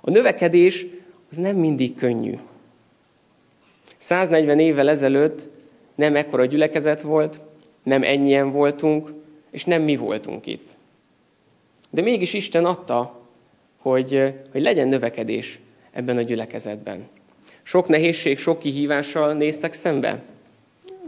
A 0.00 0.10
növekedés 0.10 0.86
az 1.30 1.36
nem 1.36 1.56
mindig 1.56 1.94
könnyű. 1.94 2.34
140 3.96 4.58
évvel 4.58 4.88
ezelőtt 4.88 5.48
nem 5.94 6.16
ekkora 6.16 6.44
gyülekezet 6.44 7.02
volt, 7.02 7.40
nem 7.82 8.02
ennyien 8.02 8.50
voltunk, 8.50 9.12
és 9.50 9.64
nem 9.64 9.82
mi 9.82 9.96
voltunk 9.96 10.46
itt. 10.46 10.76
De 11.90 12.02
mégis 12.02 12.32
Isten 12.32 12.64
adta, 12.64 13.20
hogy, 13.76 14.34
hogy 14.52 14.62
legyen 14.62 14.88
növekedés 14.88 15.60
ebben 15.96 16.16
a 16.16 16.22
gyülekezetben. 16.22 17.08
Sok 17.62 17.88
nehézség, 17.88 18.38
sok 18.38 18.58
kihívással 18.58 19.32
néztek 19.32 19.72
szembe? 19.72 20.22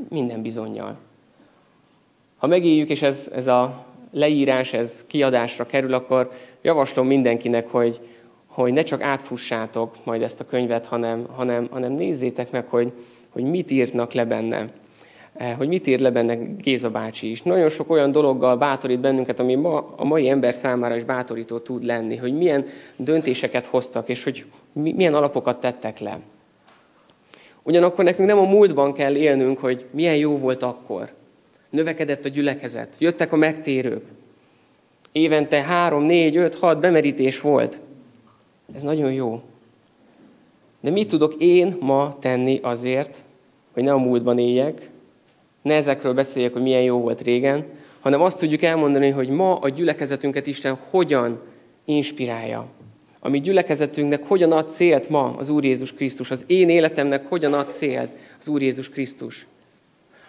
Minden 0.08 0.42
bizonyal. 0.42 0.96
Ha 2.36 2.46
megéljük, 2.46 2.88
és 2.88 3.02
ez, 3.02 3.30
ez 3.34 3.46
a 3.46 3.86
leírás, 4.10 4.72
ez 4.72 5.04
kiadásra 5.06 5.66
kerül, 5.66 5.94
akkor 5.94 6.30
javaslom 6.62 7.06
mindenkinek, 7.06 7.66
hogy, 7.66 8.00
hogy 8.46 8.72
ne 8.72 8.82
csak 8.82 9.02
átfussátok 9.02 10.04
majd 10.04 10.22
ezt 10.22 10.40
a 10.40 10.46
könyvet, 10.46 10.86
hanem, 10.86 11.26
hanem, 11.34 11.68
hanem 11.70 11.92
nézzétek 11.92 12.50
meg, 12.50 12.66
hogy, 12.66 12.92
hogy 13.30 13.44
mit 13.44 13.70
írnak 13.70 14.12
le 14.12 14.24
benne. 14.24 14.70
Eh, 15.38 15.54
hogy 15.56 15.68
mit 15.68 15.86
ír 15.86 16.00
le 16.00 16.10
benne 16.10 16.36
Géza 16.58 16.90
bácsi 16.90 17.30
is. 17.30 17.42
Nagyon 17.42 17.68
sok 17.68 17.90
olyan 17.90 18.12
dologgal 18.12 18.56
bátorít 18.56 19.00
bennünket, 19.00 19.40
ami 19.40 19.54
ma, 19.54 19.94
a 19.96 20.04
mai 20.04 20.28
ember 20.28 20.54
számára 20.54 20.96
is 20.96 21.04
bátorító 21.04 21.58
tud 21.58 21.84
lenni, 21.84 22.16
hogy 22.16 22.36
milyen 22.36 22.64
döntéseket 22.96 23.66
hoztak, 23.66 24.08
és 24.08 24.24
hogy 24.24 24.44
milyen 24.78 25.14
alapokat 25.14 25.60
tettek 25.60 25.98
le. 25.98 26.20
Ugyanakkor 27.62 28.04
nekünk 28.04 28.28
nem 28.28 28.38
a 28.38 28.48
múltban 28.48 28.92
kell 28.92 29.14
élnünk, 29.14 29.58
hogy 29.58 29.84
milyen 29.90 30.16
jó 30.16 30.38
volt 30.38 30.62
akkor. 30.62 31.08
Növekedett 31.70 32.24
a 32.24 32.28
gyülekezet, 32.28 32.96
jöttek 32.98 33.32
a 33.32 33.36
megtérők. 33.36 34.04
Évente 35.12 35.62
három, 35.62 36.02
négy, 36.02 36.36
öt, 36.36 36.54
hat 36.54 36.80
bemerítés 36.80 37.40
volt. 37.40 37.80
Ez 38.74 38.82
nagyon 38.82 39.12
jó. 39.12 39.40
De 40.80 40.90
mit 40.90 41.08
tudok 41.08 41.34
én 41.38 41.76
ma 41.80 42.16
tenni 42.20 42.58
azért, 42.62 43.24
hogy 43.72 43.82
ne 43.82 43.92
a 43.92 43.98
múltban 43.98 44.38
éljek, 44.38 44.90
ne 45.62 45.74
ezekről 45.74 46.14
beszéljek, 46.14 46.52
hogy 46.52 46.62
milyen 46.62 46.82
jó 46.82 47.00
volt 47.00 47.20
régen, 47.20 47.64
hanem 48.00 48.20
azt 48.20 48.38
tudjuk 48.38 48.62
elmondani, 48.62 49.10
hogy 49.10 49.28
ma 49.28 49.56
a 49.56 49.68
gyülekezetünket 49.68 50.46
Isten 50.46 50.78
hogyan 50.90 51.40
inspirálja. 51.84 52.66
A 53.20 53.28
mi 53.28 53.40
gyülekezetünknek 53.40 54.26
hogyan 54.26 54.52
ad 54.52 54.70
célt 54.70 55.08
ma 55.08 55.34
az 55.38 55.48
Úr 55.48 55.64
Jézus 55.64 55.92
Krisztus. 55.92 56.30
Az 56.30 56.44
én 56.46 56.68
életemnek 56.68 57.26
hogyan 57.26 57.52
ad 57.52 57.70
célt 57.70 58.12
az 58.38 58.48
Úr 58.48 58.62
Jézus 58.62 58.88
Krisztus. 58.88 59.46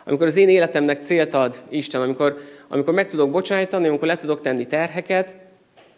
Amikor 0.06 0.25
az 0.25 0.38
én 0.38 0.49
életemnek 0.49 1.02
célt 1.04 1.34
ad 1.34 1.63
Isten, 1.69 2.02
amikor, 2.02 2.38
amikor 2.67 2.93
meg 2.93 3.08
tudok 3.08 3.32
bocsájtani, 3.32 3.88
amikor 3.88 4.08
le 4.08 4.15
tudok 4.15 4.41
tenni 4.41 4.67
terheket, 4.67 5.36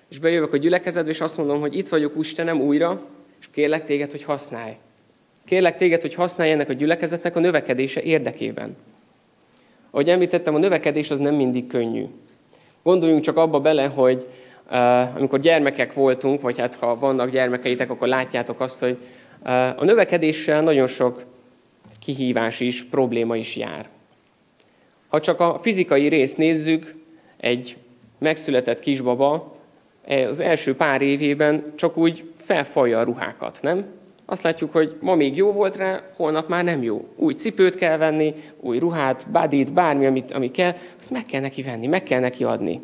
és 0.09 0.19
bejövök 0.19 0.53
a 0.53 0.57
gyülekezetbe, 0.57 1.09
és 1.09 1.21
azt 1.21 1.37
mondom, 1.37 1.59
hogy 1.59 1.77
itt 1.77 1.87
vagyok, 1.87 2.13
Istenem, 2.19 2.61
újra, 2.61 3.01
és 3.39 3.45
kérlek 3.51 3.83
téged, 3.83 4.11
hogy 4.11 4.23
használj. 4.23 4.73
Kérlek 5.45 5.77
téged, 5.77 6.01
hogy 6.01 6.13
használj 6.13 6.51
ennek 6.51 6.69
a 6.69 6.73
gyülekezetnek 6.73 7.35
a 7.35 7.39
növekedése 7.39 8.01
érdekében. 8.01 8.75
Ahogy 9.91 10.09
említettem, 10.09 10.55
a 10.55 10.57
növekedés 10.57 11.11
az 11.11 11.19
nem 11.19 11.35
mindig 11.35 11.67
könnyű. 11.67 12.05
Gondoljunk 12.83 13.23
csak 13.23 13.37
abba 13.37 13.59
bele, 13.59 13.85
hogy 13.85 14.25
amikor 15.15 15.39
gyermekek 15.39 15.93
voltunk, 15.93 16.41
vagy 16.41 16.59
hát 16.59 16.75
ha 16.75 16.99
vannak 16.99 17.29
gyermekeitek, 17.29 17.89
akkor 17.89 18.07
látjátok 18.07 18.59
azt, 18.59 18.79
hogy 18.79 18.97
uh, 19.43 19.51
a 19.51 19.83
növekedéssel 19.83 20.61
nagyon 20.61 20.87
sok 20.87 21.23
kihívás 21.99 22.59
is, 22.59 22.83
probléma 22.83 23.35
is 23.35 23.55
jár. 23.55 23.89
Ha 25.07 25.19
csak 25.19 25.39
a 25.39 25.59
fizikai 25.61 26.07
részt 26.07 26.37
nézzük, 26.37 26.95
egy 27.37 27.77
megszületett 28.17 28.79
kisbaba 28.79 29.55
az 30.29 30.39
első 30.39 30.75
pár 30.75 31.01
évében 31.01 31.63
csak 31.75 31.97
úgy 31.97 32.23
felfalja 32.35 32.99
a 32.99 33.03
ruhákat, 33.03 33.59
nem? 33.61 33.85
azt 34.31 34.43
látjuk, 34.43 34.71
hogy 34.71 34.95
ma 34.99 35.15
még 35.15 35.35
jó 35.35 35.51
volt 35.51 35.75
rá, 35.75 36.01
holnap 36.15 36.47
már 36.47 36.63
nem 36.63 36.83
jó. 36.83 37.07
Új 37.15 37.33
cipőt 37.33 37.75
kell 37.75 37.97
venni, 37.97 38.33
új 38.59 38.79
ruhát, 38.79 39.27
badit, 39.31 39.73
bármi, 39.73 40.05
amit, 40.05 40.31
ami 40.31 40.51
kell, 40.51 40.73
azt 40.99 41.09
meg 41.09 41.25
kell 41.25 41.41
neki 41.41 41.61
venni, 41.61 41.87
meg 41.87 42.03
kell 42.03 42.19
neki 42.19 42.43
adni. 42.43 42.81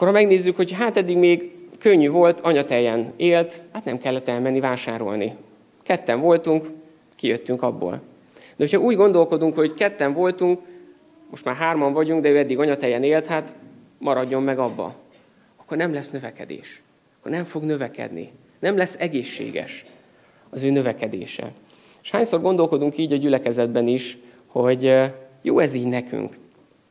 Akkor 0.00 0.12
ha 0.12 0.18
megnézzük, 0.18 0.56
hogy 0.56 0.72
hát 0.72 0.96
eddig 0.96 1.16
még 1.16 1.50
könnyű 1.78 2.08
volt, 2.08 2.40
anyateljen 2.40 3.12
élt, 3.16 3.62
hát 3.72 3.84
nem 3.84 3.98
kellett 3.98 4.28
elmenni 4.28 4.60
vásárolni. 4.60 5.36
Ketten 5.82 6.20
voltunk, 6.20 6.66
kijöttünk 7.16 7.62
abból. 7.62 8.00
De 8.32 8.54
hogyha 8.56 8.78
úgy 8.78 8.96
gondolkodunk, 8.96 9.54
hogy 9.54 9.74
ketten 9.74 10.12
voltunk, 10.12 10.60
most 11.30 11.44
már 11.44 11.54
hárman 11.54 11.92
vagyunk, 11.92 12.22
de 12.22 12.28
ő 12.28 12.36
eddig 12.36 12.58
anyateljen 12.58 13.02
élt, 13.02 13.26
hát 13.26 13.52
maradjon 13.98 14.42
meg 14.42 14.58
abba. 14.58 14.94
Akkor 15.56 15.76
nem 15.76 15.92
lesz 15.92 16.10
növekedés. 16.10 16.82
Akkor 17.18 17.30
nem 17.30 17.44
fog 17.44 17.62
növekedni. 17.62 18.30
Nem 18.58 18.76
lesz 18.76 18.96
egészséges 18.98 19.86
az 20.50 20.62
ő 20.62 20.70
növekedése. 20.70 21.52
És 22.02 22.10
hányszor 22.10 22.40
gondolkodunk 22.40 22.98
így 22.98 23.12
a 23.12 23.16
gyülekezetben 23.16 23.86
is, 23.86 24.18
hogy 24.46 24.92
jó 25.42 25.58
ez 25.58 25.74
így 25.74 25.88
nekünk. 25.88 26.36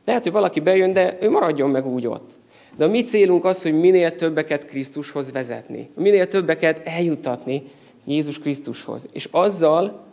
Lehet, 0.04 0.22
hogy 0.22 0.32
valaki 0.32 0.60
bejön, 0.60 0.92
de 0.92 1.16
ő 1.20 1.30
maradjon 1.30 1.70
meg 1.70 1.86
úgy 1.86 2.06
ott. 2.06 2.38
De 2.80 2.86
a 2.86 2.88
mi 2.88 3.02
célunk 3.02 3.44
az, 3.44 3.62
hogy 3.62 3.80
minél 3.80 4.14
többeket 4.14 4.66
Krisztushoz 4.66 5.32
vezetni. 5.32 5.90
Minél 5.96 6.28
többeket 6.28 6.80
eljutatni 6.84 7.62
Jézus 8.04 8.38
Krisztushoz. 8.38 9.06
És 9.12 9.28
azzal 9.30 10.04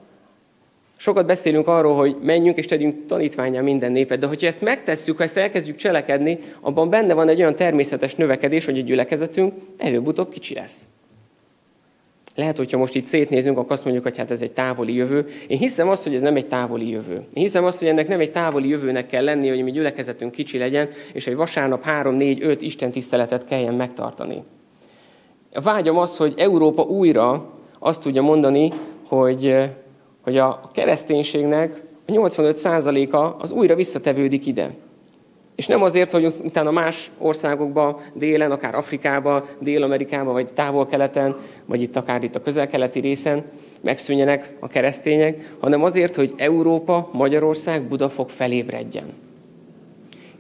sokat 0.97 1.25
beszélünk 1.25 1.67
arról, 1.67 1.95
hogy 1.95 2.17
menjünk 2.21 2.57
és 2.57 2.65
tegyünk 2.65 3.05
tanítványá 3.05 3.61
minden 3.61 3.91
népet, 3.91 4.19
de 4.19 4.27
hogyha 4.27 4.47
ezt 4.47 4.61
megtesszük, 4.61 5.17
ha 5.17 5.23
ezt 5.23 5.37
elkezdjük 5.37 5.75
cselekedni, 5.75 6.39
abban 6.59 6.89
benne 6.89 7.13
van 7.13 7.29
egy 7.29 7.39
olyan 7.39 7.55
természetes 7.55 8.15
növekedés, 8.15 8.65
hogy 8.65 8.79
a 8.79 8.81
gyülekezetünk 8.81 9.53
előbb-utóbb 9.77 10.29
kicsi 10.29 10.53
lesz. 10.53 10.87
Lehet, 12.37 12.57
hogyha 12.57 12.77
most 12.77 12.95
itt 12.95 13.05
szétnézünk, 13.05 13.57
akkor 13.57 13.71
azt 13.71 13.83
mondjuk, 13.83 14.05
hogy 14.05 14.17
hát 14.17 14.31
ez 14.31 14.41
egy 14.41 14.51
távoli 14.51 14.93
jövő. 14.93 15.25
Én 15.47 15.57
hiszem 15.57 15.89
azt, 15.89 16.03
hogy 16.03 16.13
ez 16.13 16.21
nem 16.21 16.35
egy 16.35 16.47
távoli 16.47 16.89
jövő. 16.89 17.13
Én 17.13 17.43
hiszem 17.43 17.65
azt, 17.65 17.79
hogy 17.79 17.87
ennek 17.87 18.07
nem 18.07 18.19
egy 18.19 18.31
távoli 18.31 18.69
jövőnek 18.69 19.05
kell 19.05 19.23
lenni, 19.23 19.49
hogy 19.49 19.63
mi 19.63 19.71
gyülekezetünk 19.71 20.31
kicsi 20.31 20.57
legyen, 20.57 20.89
és 21.13 21.27
egy 21.27 21.35
vasárnap 21.35 21.83
három, 21.83 22.15
négy, 22.15 22.43
öt 22.43 22.61
Isten 22.61 22.91
tiszteletet 22.91 23.47
kelljen 23.47 23.73
megtartani. 23.73 24.43
A 25.53 25.61
vágyam 25.61 25.97
az, 25.97 26.17
hogy 26.17 26.33
Európa 26.37 26.81
újra 26.81 27.53
azt 27.79 28.01
tudja 28.01 28.21
mondani, 28.21 28.71
hogy, 29.07 29.55
hogy 30.21 30.37
a 30.37 30.67
kereszténységnek 30.71 31.81
a 32.07 32.11
85%-a 32.11 33.41
az 33.41 33.51
újra 33.51 33.75
visszatevődik 33.75 34.45
ide. 34.45 34.75
És 35.57 35.67
nem 35.67 35.81
azért, 35.81 36.11
hogy 36.11 36.25
utána 36.43 36.71
más 36.71 37.11
országokba, 37.17 38.01
délen, 38.13 38.51
akár 38.51 38.75
Afrikába, 38.75 39.45
Dél-Amerikába, 39.59 40.31
vagy 40.31 40.53
távol-keleten, 40.53 41.35
vagy 41.65 41.81
itt 41.81 41.95
akár 41.95 42.23
itt 42.23 42.35
a 42.35 42.41
közel-keleti 42.41 42.99
részen 42.99 43.43
megszűnjenek 43.81 44.53
a 44.59 44.67
keresztények, 44.67 45.55
hanem 45.59 45.83
azért, 45.83 46.15
hogy 46.15 46.33
Európa, 46.37 47.09
Magyarország, 47.13 47.83
Budafok 47.83 48.29
felébredjen. 48.29 49.13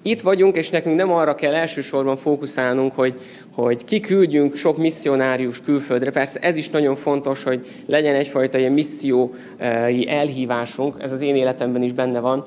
Itt 0.01 0.21
vagyunk, 0.21 0.55
és 0.55 0.69
nekünk 0.69 0.95
nem 0.95 1.11
arra 1.11 1.35
kell 1.35 1.53
elsősorban 1.53 2.17
fókuszálnunk, 2.17 2.93
hogy, 2.93 3.19
hogy 3.51 3.85
kiküldjünk 3.85 4.55
sok 4.55 4.77
misszionárius 4.77 5.61
külföldre. 5.61 6.11
Persze 6.11 6.39
ez 6.39 6.57
is 6.57 6.69
nagyon 6.69 6.95
fontos, 6.95 7.43
hogy 7.43 7.65
legyen 7.85 8.15
egyfajta 8.15 8.57
ilyen 8.57 8.71
missziói 8.71 10.07
elhívásunk, 10.07 10.95
ez 11.01 11.11
az 11.11 11.21
én 11.21 11.35
életemben 11.35 11.83
is 11.83 11.91
benne 11.91 12.19
van, 12.19 12.45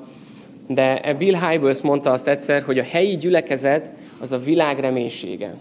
de 0.73 1.13
Bill 1.17 1.47
Hybels 1.47 1.81
mondta 1.81 2.11
azt 2.11 2.27
egyszer, 2.27 2.61
hogy 2.61 2.79
a 2.79 2.83
helyi 2.83 3.15
gyülekezet 3.15 3.91
az 4.19 4.31
a 4.31 4.37
világ 4.37 4.79
reménysége. 4.79 5.55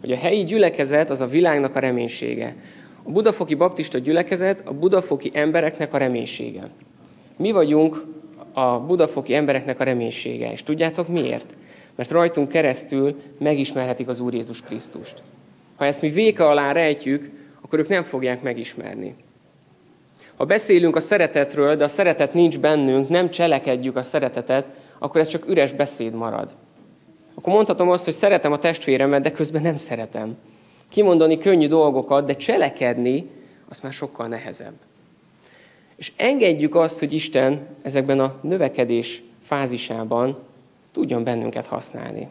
Hogy 0.00 0.12
a 0.12 0.16
helyi 0.16 0.44
gyülekezet 0.44 1.10
az 1.10 1.20
a 1.20 1.26
világnak 1.26 1.76
a 1.76 1.78
reménysége. 1.78 2.54
A 3.02 3.10
budafoki 3.10 3.54
baptista 3.54 3.98
gyülekezet 3.98 4.62
a 4.64 4.72
budafoki 4.72 5.30
embereknek 5.34 5.94
a 5.94 5.98
reménysége. 5.98 6.70
Mi 7.36 7.50
vagyunk 7.50 8.04
a 8.52 8.78
budafoki 8.78 9.34
embereknek 9.34 9.80
a 9.80 9.84
reménysége. 9.84 10.52
És 10.52 10.62
tudjátok 10.62 11.08
miért? 11.08 11.54
Mert 11.94 12.10
rajtunk 12.10 12.48
keresztül 12.48 13.20
megismerhetik 13.38 14.08
az 14.08 14.20
Úr 14.20 14.34
Jézus 14.34 14.62
Krisztust. 14.62 15.22
Ha 15.76 15.84
ezt 15.84 16.02
mi 16.02 16.08
véka 16.08 16.48
alá 16.48 16.72
rejtjük, 16.72 17.30
akkor 17.60 17.78
ők 17.78 17.88
nem 17.88 18.02
fogják 18.02 18.42
megismerni. 18.42 19.14
Ha 20.40 20.46
beszélünk 20.46 20.96
a 20.96 21.00
szeretetről, 21.00 21.76
de 21.76 21.84
a 21.84 21.88
szeretet 21.88 22.34
nincs 22.34 22.58
bennünk, 22.58 23.08
nem 23.08 23.30
cselekedjük 23.30 23.96
a 23.96 24.02
szeretetet, 24.02 24.64
akkor 24.98 25.20
ez 25.20 25.28
csak 25.28 25.48
üres 25.48 25.72
beszéd 25.72 26.12
marad. 26.12 26.54
Akkor 27.34 27.52
mondhatom 27.52 27.90
azt, 27.90 28.04
hogy 28.04 28.14
szeretem 28.14 28.52
a 28.52 28.58
testvéremet, 28.58 29.22
de 29.22 29.32
közben 29.32 29.62
nem 29.62 29.78
szeretem. 29.78 30.36
Kimondani 30.88 31.38
könnyű 31.38 31.66
dolgokat, 31.66 32.26
de 32.26 32.36
cselekedni, 32.36 33.30
az 33.68 33.80
már 33.80 33.92
sokkal 33.92 34.26
nehezebb. 34.26 34.72
És 35.96 36.12
engedjük 36.16 36.74
azt, 36.74 36.98
hogy 36.98 37.12
Isten 37.12 37.66
ezekben 37.82 38.20
a 38.20 38.38
növekedés 38.42 39.22
fázisában 39.42 40.38
tudjon 40.92 41.24
bennünket 41.24 41.66
használni. 41.66 42.28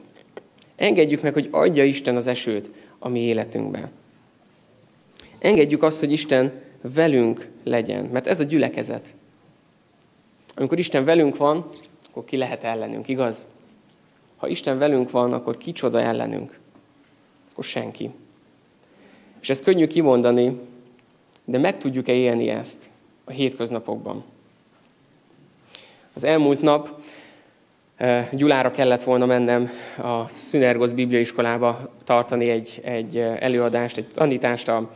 Engedjük 0.75 1.21
meg, 1.21 1.33
hogy 1.33 1.47
adja 1.51 1.83
Isten 1.83 2.15
az 2.15 2.27
esőt 2.27 2.73
a 2.99 3.09
mi 3.09 3.19
életünkben. 3.19 3.89
Engedjük 5.39 5.83
azt, 5.83 5.99
hogy 5.99 6.11
Isten 6.11 6.67
velünk 6.81 7.47
legyen. 7.63 8.05
Mert 8.05 8.27
ez 8.27 8.39
a 8.39 8.43
gyülekezet. 8.43 9.13
Amikor 10.55 10.79
Isten 10.79 11.05
velünk 11.05 11.37
van, 11.37 11.69
akkor 12.09 12.25
ki 12.25 12.37
lehet 12.37 12.63
ellenünk, 12.63 13.07
igaz? 13.07 13.47
Ha 14.37 14.47
Isten 14.47 14.77
velünk 14.77 15.11
van, 15.11 15.33
akkor 15.33 15.57
kicsoda 15.57 16.01
ellenünk? 16.01 16.59
Akkor 17.51 17.63
senki. 17.63 18.09
És 19.41 19.49
ezt 19.49 19.63
könnyű 19.63 19.87
kimondani, 19.87 20.59
de 21.45 21.57
meg 21.57 21.77
tudjuk-e 21.77 22.13
élni 22.13 22.49
ezt 22.49 22.89
a 23.23 23.31
hétköznapokban? 23.31 24.23
Az 26.13 26.23
elmúlt 26.23 26.61
nap 26.61 27.01
Gyulára 28.31 28.71
kellett 28.71 29.03
volna 29.03 29.25
mennem 29.25 29.69
a 29.97 30.27
Szünergosz 30.27 30.91
Bibliaiskolába 30.91 31.77
tartani 32.03 32.49
egy, 32.49 32.81
egy 32.83 33.17
előadást, 33.17 33.97
egy 33.97 34.07
tanítást 34.15 34.69
a 34.69 34.89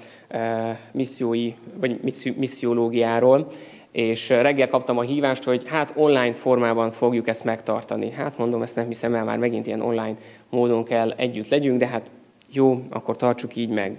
missziói, 0.91 1.53
vagy 1.73 1.99
missziológiáról. 2.35 3.47
és 3.91 4.29
reggel 4.29 4.67
kaptam 4.67 4.97
a 4.97 5.01
hívást, 5.01 5.43
hogy 5.43 5.63
hát 5.67 5.93
online 5.95 6.33
formában 6.33 6.91
fogjuk 6.91 7.27
ezt 7.27 7.43
megtartani. 7.43 8.11
Hát 8.11 8.37
mondom, 8.37 8.61
ezt 8.61 8.75
nem 8.75 8.87
hiszem 8.87 9.15
el, 9.15 9.23
már 9.23 9.37
megint 9.37 9.67
ilyen 9.67 9.81
online 9.81 10.15
módon 10.49 10.83
kell 10.83 11.11
együtt 11.11 11.49
legyünk, 11.49 11.79
de 11.79 11.87
hát 11.87 12.09
jó, 12.51 12.83
akkor 12.89 13.15
tartsuk 13.15 13.55
így 13.55 13.69
meg. 13.69 13.97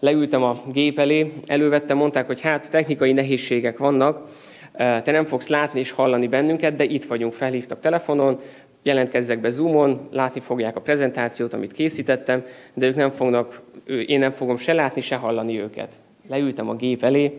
Leültem 0.00 0.42
a 0.42 0.60
gép 0.72 0.98
elé, 0.98 1.32
elővettem, 1.46 1.96
mondták, 1.96 2.26
hogy 2.26 2.40
hát 2.40 2.70
technikai 2.70 3.12
nehézségek 3.12 3.78
vannak, 3.78 4.28
te 4.78 5.10
nem 5.10 5.24
fogsz 5.24 5.48
látni 5.48 5.80
és 5.80 5.90
hallani 5.90 6.28
bennünket, 6.28 6.76
de 6.76 6.84
itt 6.84 7.04
vagyunk, 7.04 7.32
felhívtak 7.32 7.80
telefonon, 7.80 8.38
jelentkezzek 8.82 9.40
be 9.40 9.48
Zoomon, 9.48 10.08
látni 10.10 10.40
fogják 10.40 10.76
a 10.76 10.80
prezentációt, 10.80 11.54
amit 11.54 11.72
készítettem, 11.72 12.44
de 12.74 12.86
ők 12.86 12.94
nem 12.94 13.10
fognak, 13.10 13.60
én 14.06 14.18
nem 14.18 14.32
fogom 14.32 14.56
se 14.56 14.72
látni, 14.72 15.00
se 15.00 15.16
hallani 15.16 15.60
őket. 15.60 15.94
Leültem 16.28 16.68
a 16.68 16.74
gép 16.74 17.02
elé, 17.02 17.38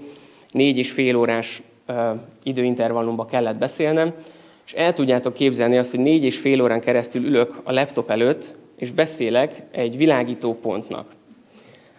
négy 0.51 0.77
és 0.77 0.91
fél 0.91 1.15
órás 1.15 1.61
időintervallumba 2.43 3.25
kellett 3.25 3.57
beszélnem, 3.57 4.13
és 4.65 4.73
el 4.73 4.93
tudjátok 4.93 5.33
képzelni 5.33 5.77
azt, 5.77 5.91
hogy 5.91 5.99
négy 5.99 6.23
és 6.23 6.37
fél 6.37 6.61
órán 6.61 6.81
keresztül 6.81 7.25
ülök 7.25 7.59
a 7.63 7.71
laptop 7.71 8.09
előtt, 8.09 8.55
és 8.77 8.91
beszélek 8.91 9.61
egy 9.71 9.97
világító 9.97 10.53
pontnak. 10.53 11.17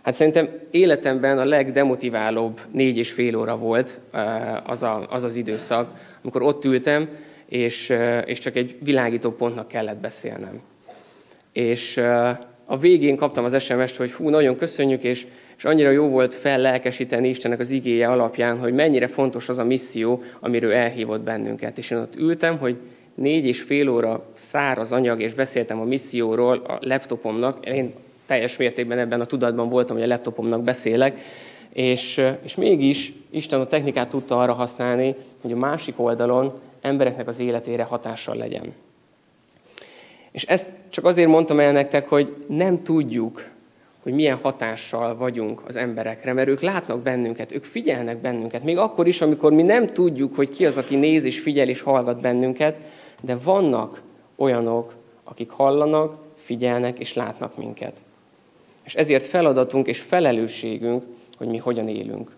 Hát 0.03 0.15
szerintem 0.15 0.49
életemben 0.71 1.39
a 1.39 1.45
legdemotiválóbb 1.45 2.61
négy 2.73 2.97
és 2.97 3.13
fél 3.13 3.37
óra 3.37 3.57
volt 3.57 4.01
az, 4.67 4.83
a, 4.83 5.07
az 5.11 5.25
az 5.25 5.37
időszak, 5.37 5.91
amikor 6.23 6.43
ott 6.43 6.65
ültem, 6.65 7.09
és, 7.49 7.95
és 8.25 8.39
csak 8.39 8.57
egy 8.57 8.77
világító 8.83 9.31
pontnak 9.31 9.69
kellett 9.69 9.99
beszélnem. 9.99 10.61
És 11.53 11.97
a 12.65 12.77
végén 12.77 13.17
kaptam 13.17 13.45
az 13.45 13.63
SMS-t, 13.63 13.97
hogy 13.97 14.11
fú, 14.11 14.29
nagyon 14.29 14.57
köszönjük, 14.57 15.03
és, 15.03 15.27
és 15.57 15.65
annyira 15.65 15.91
jó 15.91 16.09
volt 16.09 16.35
fellelkesíteni 16.35 17.29
Istennek 17.29 17.61
az 17.61 17.71
igéje 17.71 18.09
alapján, 18.09 18.59
hogy 18.59 18.73
mennyire 18.73 19.07
fontos 19.07 19.49
az 19.49 19.59
a 19.59 19.65
misszió, 19.65 20.23
amiről 20.41 20.73
elhívott 20.73 21.21
bennünket. 21.21 21.79
És 21.79 21.91
én 21.91 21.99
ott 21.99 22.17
ültem, 22.17 22.59
hogy 22.59 22.77
négy 23.15 23.47
és 23.47 23.61
fél 23.61 23.89
óra 23.89 24.31
száraz 24.33 24.93
anyag, 24.93 25.21
és 25.21 25.35
beszéltem 25.35 25.81
a 25.81 25.85
misszióról 25.85 26.57
a 26.57 26.79
laptopomnak. 26.81 27.67
Én 27.67 27.95
teljes 28.31 28.57
mértékben 28.57 28.99
ebben 28.99 29.21
a 29.21 29.25
tudatban 29.25 29.69
voltam, 29.69 29.97
hogy 29.97 30.05
a 30.05 30.09
laptopomnak 30.09 30.63
beszélek, 30.63 31.21
és, 31.73 32.23
és 32.43 32.55
mégis 32.55 33.13
Isten 33.31 33.61
a 33.61 33.67
technikát 33.67 34.09
tudta 34.09 34.39
arra 34.39 34.53
használni, 34.53 35.15
hogy 35.43 35.53
a 35.53 35.57
másik 35.57 36.01
oldalon 36.01 36.53
embereknek 36.81 37.29
az 37.29 37.39
életére 37.39 37.83
hatással 37.83 38.37
legyen. 38.37 38.75
És 40.31 40.45
ezt 40.45 40.69
csak 40.91 41.05
azért 41.05 41.29
mondtam 41.29 41.61
el 41.61 41.73
nektek, 41.73 42.09
hogy 42.09 42.35
nem 42.47 42.83
tudjuk, 42.83 43.49
hogy 44.03 44.13
milyen 44.13 44.39
hatással 44.43 45.17
vagyunk 45.17 45.63
az 45.67 45.77
emberekre, 45.77 46.33
mert 46.33 46.49
ők 46.49 46.61
látnak 46.61 47.01
bennünket, 47.03 47.53
ők 47.53 47.65
figyelnek 47.65 48.19
bennünket, 48.19 48.65
még 48.65 48.79
akkor 48.79 49.07
is, 49.07 49.21
amikor 49.21 49.53
mi 49.53 49.63
nem 49.63 49.87
tudjuk, 49.87 50.35
hogy 50.35 50.51
ki 50.51 50.67
az, 50.67 50.79
aki 50.79 50.97
néz 50.97 51.25
és 51.25 51.41
figyel 51.41 51.69
és 51.69 51.83
hallgat 51.83 52.21
bennünket, 52.21 52.77
de 53.23 53.37
vannak 53.37 54.03
olyanok, 54.37 54.95
akik 55.25 55.51
hallanak, 55.51 56.17
figyelnek 56.37 56.99
és 56.99 57.15
látnak 57.15 57.57
minket. 57.57 58.03
És 58.85 58.95
ezért 58.95 59.27
feladatunk 59.27 59.87
és 59.87 60.01
felelősségünk, 60.01 61.05
hogy 61.37 61.49
mi 61.49 61.57
hogyan 61.57 61.89
élünk. 61.89 62.31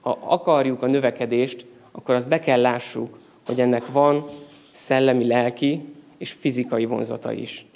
Ha 0.00 0.18
akarjuk 0.20 0.82
a 0.82 0.86
növekedést, 0.86 1.64
akkor 1.92 2.14
azt 2.14 2.28
be 2.28 2.38
kell 2.38 2.60
lássuk, 2.60 3.18
hogy 3.46 3.60
ennek 3.60 3.92
van 3.92 4.24
szellemi, 4.72 5.26
lelki 5.26 5.82
és 6.18 6.32
fizikai 6.32 6.84
vonzata 6.84 7.32
is. 7.32 7.66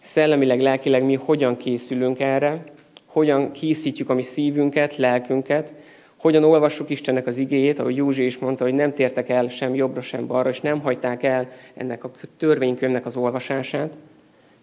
Szellemileg, 0.00 0.60
lelkileg 0.60 1.04
mi 1.04 1.14
hogyan 1.14 1.56
készülünk 1.56 2.20
erre, 2.20 2.64
hogyan 3.06 3.52
készítjük 3.52 4.10
a 4.10 4.14
mi 4.14 4.22
szívünket, 4.22 4.96
lelkünket, 4.96 5.72
hogyan 6.16 6.44
olvassuk 6.44 6.90
Istennek 6.90 7.26
az 7.26 7.38
igéjét, 7.38 7.78
ahogy 7.78 7.96
Józsi 7.96 8.24
is 8.24 8.38
mondta, 8.38 8.64
hogy 8.64 8.74
nem 8.74 8.92
tértek 8.92 9.28
el 9.28 9.48
sem 9.48 9.74
jobbra, 9.74 10.00
sem 10.00 10.26
balra, 10.26 10.48
és 10.48 10.60
nem 10.60 10.80
hagyták 10.80 11.22
el 11.22 11.48
ennek 11.74 12.04
a 12.04 12.10
törvénykönyvnek 12.36 13.06
az 13.06 13.16
olvasását. 13.16 13.96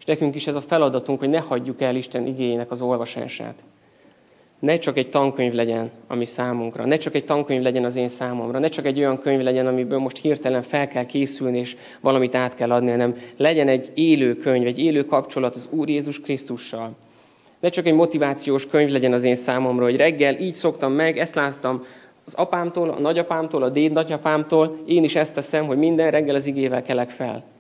És 0.04 0.10
nekünk 0.10 0.36
is 0.36 0.48
ez 0.48 0.56
a 0.56 0.62
feladatunk, 0.62 1.20
hogy 1.20 1.30
ne 1.30 1.40
hagyjuk 1.40 1.82
el 1.82 1.96
Isten 1.96 2.28
igényének 2.28 2.72
az 2.72 2.82
olvasását. 2.82 3.64
Ne 4.60 4.78
csak 4.78 4.98
egy 4.98 5.10
tankönyv 5.10 5.54
legyen, 5.54 5.92
ami 6.08 6.26
számunkra, 6.26 6.86
ne 6.86 6.96
csak 6.96 7.16
egy 7.16 7.26
tankönyv 7.26 7.62
legyen 7.62 7.86
az 7.86 7.96
én 7.96 8.08
számomra, 8.08 8.60
ne 8.60 8.68
csak 8.68 8.86
egy 8.86 8.98
olyan 8.98 9.20
könyv 9.20 9.42
legyen, 9.42 9.68
amiből 9.68 10.00
most 10.00 10.18
hirtelen 10.18 10.62
fel 10.62 10.88
kell 10.88 11.06
készülni, 11.06 11.58
és 11.58 11.76
valamit 12.02 12.36
át 12.36 12.56
kell 12.56 12.72
adni, 12.72 12.90
hanem 12.90 13.16
legyen 13.38 13.68
egy 13.68 13.92
élő 13.94 14.36
könyv, 14.36 14.68
egy 14.68 14.80
élő 14.80 15.06
kapcsolat 15.06 15.56
az 15.56 15.68
Úr 15.72 15.90
Jézus 15.90 16.20
Krisztussal. 16.20 16.96
Ne 17.60 17.70
csak 17.70 17.86
egy 17.86 17.94
motivációs 17.94 18.68
könyv 18.68 18.92
legyen 18.92 19.14
az 19.14 19.24
én 19.24 19.36
számomra, 19.36 19.84
hogy 19.84 19.96
reggel 19.96 20.40
így 20.40 20.54
szoktam 20.54 20.92
meg, 20.92 21.18
ezt 21.18 21.36
láttam 21.36 21.84
az 22.26 22.34
apámtól, 22.34 22.90
a 22.90 23.00
nagyapámtól, 23.00 23.64
a 23.64 23.70
déd 23.70 23.92
nagyapámtól, 23.92 24.78
én 24.86 25.04
is 25.04 25.16
ezt 25.16 25.34
teszem, 25.34 25.66
hogy 25.66 25.78
minden 25.78 26.12
reggel 26.12 26.36
az 26.36 26.46
igével 26.46 26.82
kelek 26.82 27.10
fel 27.10 27.53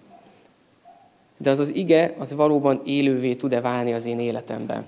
de 1.44 1.50
az 1.50 1.60
az 1.60 1.76
ige, 1.76 2.14
az 2.18 2.34
valóban 2.34 2.82
élővé 2.86 3.34
tud-e 3.34 3.62
válni 3.62 3.94
az 3.94 4.06
én 4.06 4.20
életemben. 4.20 4.86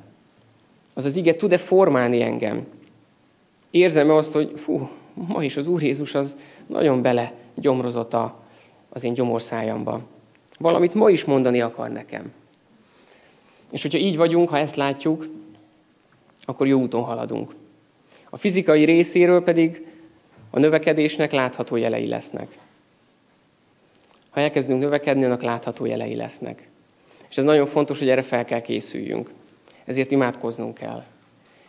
Az 0.94 1.06
az 1.06 1.16
ige 1.16 1.36
tud-e 1.36 1.58
formálni 1.58 2.22
engem. 2.22 2.66
Érzem-e 3.72 4.14
azt, 4.14 4.34
hogy 4.34 4.52
fú, 4.56 4.90
ma 5.14 5.44
is 5.44 5.58
az 5.58 5.68
Úr 5.68 5.84
Jézus 5.84 6.16
az 6.16 6.38
nagyon 6.68 7.02
bele 7.02 7.34
gyomrozott 7.56 8.14
a, 8.14 8.40
az 8.90 9.04
én 9.04 9.14
gyomorszájamba. 9.14 10.02
Valamit 10.60 10.94
ma 10.94 11.10
is 11.10 11.26
mondani 11.26 11.62
akar 11.62 11.90
nekem. 11.90 12.32
És 13.72 13.82
hogyha 13.82 13.98
így 13.98 14.18
vagyunk, 14.18 14.50
ha 14.50 14.58
ezt 14.58 14.76
látjuk, 14.76 15.28
akkor 16.42 16.68
jó 16.68 16.82
úton 16.82 17.04
haladunk. 17.04 17.56
A 18.30 18.38
fizikai 18.38 18.84
részéről 18.84 19.44
pedig 19.44 19.88
a 20.50 20.60
növekedésnek 20.60 21.32
látható 21.32 21.76
jelei 21.76 22.08
lesznek 22.08 22.58
ha 24.36 24.42
elkezdünk 24.42 24.80
növekedni, 24.80 25.24
annak 25.24 25.42
látható 25.42 25.86
jelei 25.86 26.16
lesznek. 26.16 26.70
És 27.30 27.38
ez 27.38 27.44
nagyon 27.44 27.66
fontos, 27.66 28.00
hogy 28.00 28.10
erre 28.10 28.22
fel 28.22 28.46
kell 28.46 28.62
készüljünk. 28.62 29.30
Ezért 29.86 30.12
imádkoznunk 30.12 30.74
kell. 30.74 31.04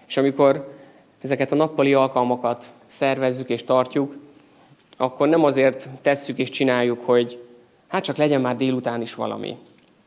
És 0.07 0.17
amikor 0.17 0.75
ezeket 1.21 1.53
a 1.53 1.55
nappali 1.55 1.95
alkalmakat 1.95 2.71
szervezzük 2.87 3.49
és 3.49 3.65
tartjuk, 3.65 4.17
akkor 4.97 5.29
nem 5.29 5.45
azért 5.45 5.89
tesszük 6.03 6.39
és 6.39 6.49
csináljuk, 6.49 7.01
hogy 7.05 7.43
hát 7.87 8.05
csak 8.05 8.17
legyen 8.17 8.41
már 8.41 8.57
délután 8.57 9.01
is 9.01 9.15
valami. 9.15 9.57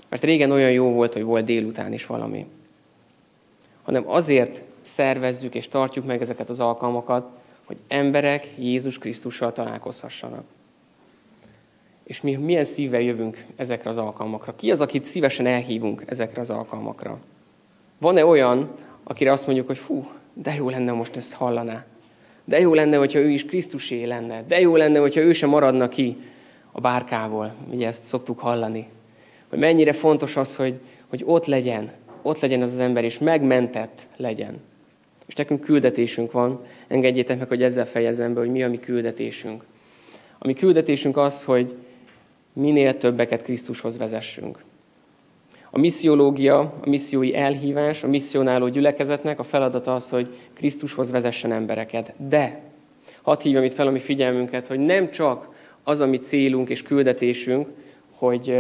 Mert 0.10 0.24
régen 0.24 0.52
olyan 0.52 0.72
jó 0.72 0.92
volt, 0.92 1.14
hogy 1.14 1.24
volt 1.24 1.46
délután 1.46 1.94
is 1.94 2.06
valami. 2.06 2.46
Hanem 3.84 4.10
azért 4.10 4.62
szervezzük 4.82 5.56
és 5.56 5.68
tartjuk 5.68 6.06
meg 6.06 6.22
ezeket 6.22 6.50
az 6.50 6.60
alkalmakat, 6.60 7.30
hogy 7.66 7.78
emberek 7.88 8.48
Jézus 8.58 8.98
Krisztussal 8.98 9.52
találkozhassanak 9.52 10.44
és 12.10 12.22
mi 12.22 12.36
milyen 12.36 12.64
szívvel 12.64 13.02
jövünk 13.02 13.46
ezekre 13.56 13.90
az 13.90 13.98
alkalmakra. 13.98 14.56
Ki 14.56 14.72
az, 14.72 14.82
akit 14.82 15.04
szívesen 15.04 15.46
elhívunk 15.46 16.04
ezekre 16.06 16.42
az 16.42 16.50
alkalmakra? 16.50 17.20
Van-e 17.98 18.26
olyan, 18.26 18.72
akire 19.04 19.32
azt 19.32 19.46
mondjuk, 19.46 19.68
hogy 19.68 19.78
fú, 19.78 20.08
de 20.34 20.54
jó 20.54 20.70
lenne, 20.70 20.92
most 20.92 21.16
ezt 21.16 21.34
hallaná. 21.34 21.86
De 22.44 22.60
jó 22.60 22.74
lenne, 22.74 22.98
hogyha 22.98 23.20
ő 23.20 23.30
is 23.30 23.46
Krisztusé 23.46 24.04
lenne. 24.04 24.44
De 24.48 24.60
jó 24.60 24.76
lenne, 24.76 25.00
hogyha 25.00 25.22
ő 25.22 25.34
sem 25.34 25.50
maradna 25.50 25.88
ki 25.88 26.18
a 26.72 26.82
bárkával. 26.82 27.54
Ugye 27.72 27.88
ezt 27.88 28.04
szoktuk 28.04 28.40
hallani. 28.40 28.88
Hogy 29.50 29.60
mennyire 29.60 29.94
fontos 29.94 30.38
az, 30.38 30.56
hogy, 30.56 30.80
hogy 31.08 31.24
ott 31.26 31.46
legyen, 31.46 31.92
ott 32.22 32.40
legyen 32.40 32.62
az 32.62 32.72
az 32.72 32.80
ember, 32.80 33.04
és 33.04 33.20
megmentett 33.20 34.08
legyen. 34.18 34.62
És 35.28 35.34
nekünk 35.34 35.62
küldetésünk 35.62 36.32
van. 36.32 36.62
Engedjétek 36.88 37.40
meg, 37.40 37.48
hogy 37.48 37.64
ezzel 37.64 37.86
fejezem 37.86 38.34
be, 38.34 38.40
hogy 38.40 38.52
mi 38.52 38.64
a 38.64 38.70
mi 38.70 38.78
küldetésünk. 38.80 39.66
A 40.38 40.48
mi 40.48 40.54
küldetésünk 40.54 41.18
az, 41.18 41.44
hogy, 41.44 41.76
minél 42.54 42.98
többeket 42.98 43.42
Krisztushoz 43.42 43.98
vezessünk. 43.98 44.64
A 45.72 45.80
missziológia, 45.80 46.60
a 46.60 46.90
missziói 46.90 47.36
elhívás, 47.36 48.04
a 48.04 48.08
misszionáló 48.08 48.68
gyülekezetnek 48.68 49.40
a 49.40 49.44
feladata 49.44 49.94
az, 49.94 50.10
hogy 50.10 50.30
Krisztushoz 50.54 51.12
vezessen 51.12 51.52
embereket. 51.52 52.14
De 52.30 52.62
hadd 53.22 53.42
hívjam 53.42 53.64
itt 53.64 53.74
fel 53.74 53.88
a 53.88 53.92
mi 53.92 54.00
figyelmünket, 54.00 54.68
hogy 54.68 54.80
nem 54.80 55.12
csak 55.12 55.50
az 55.84 56.00
a 56.00 56.06
mi 56.06 56.18
célunk 56.18 56.70
és 56.70 56.82
küldetésünk, 56.82 57.68
hogy, 58.16 58.58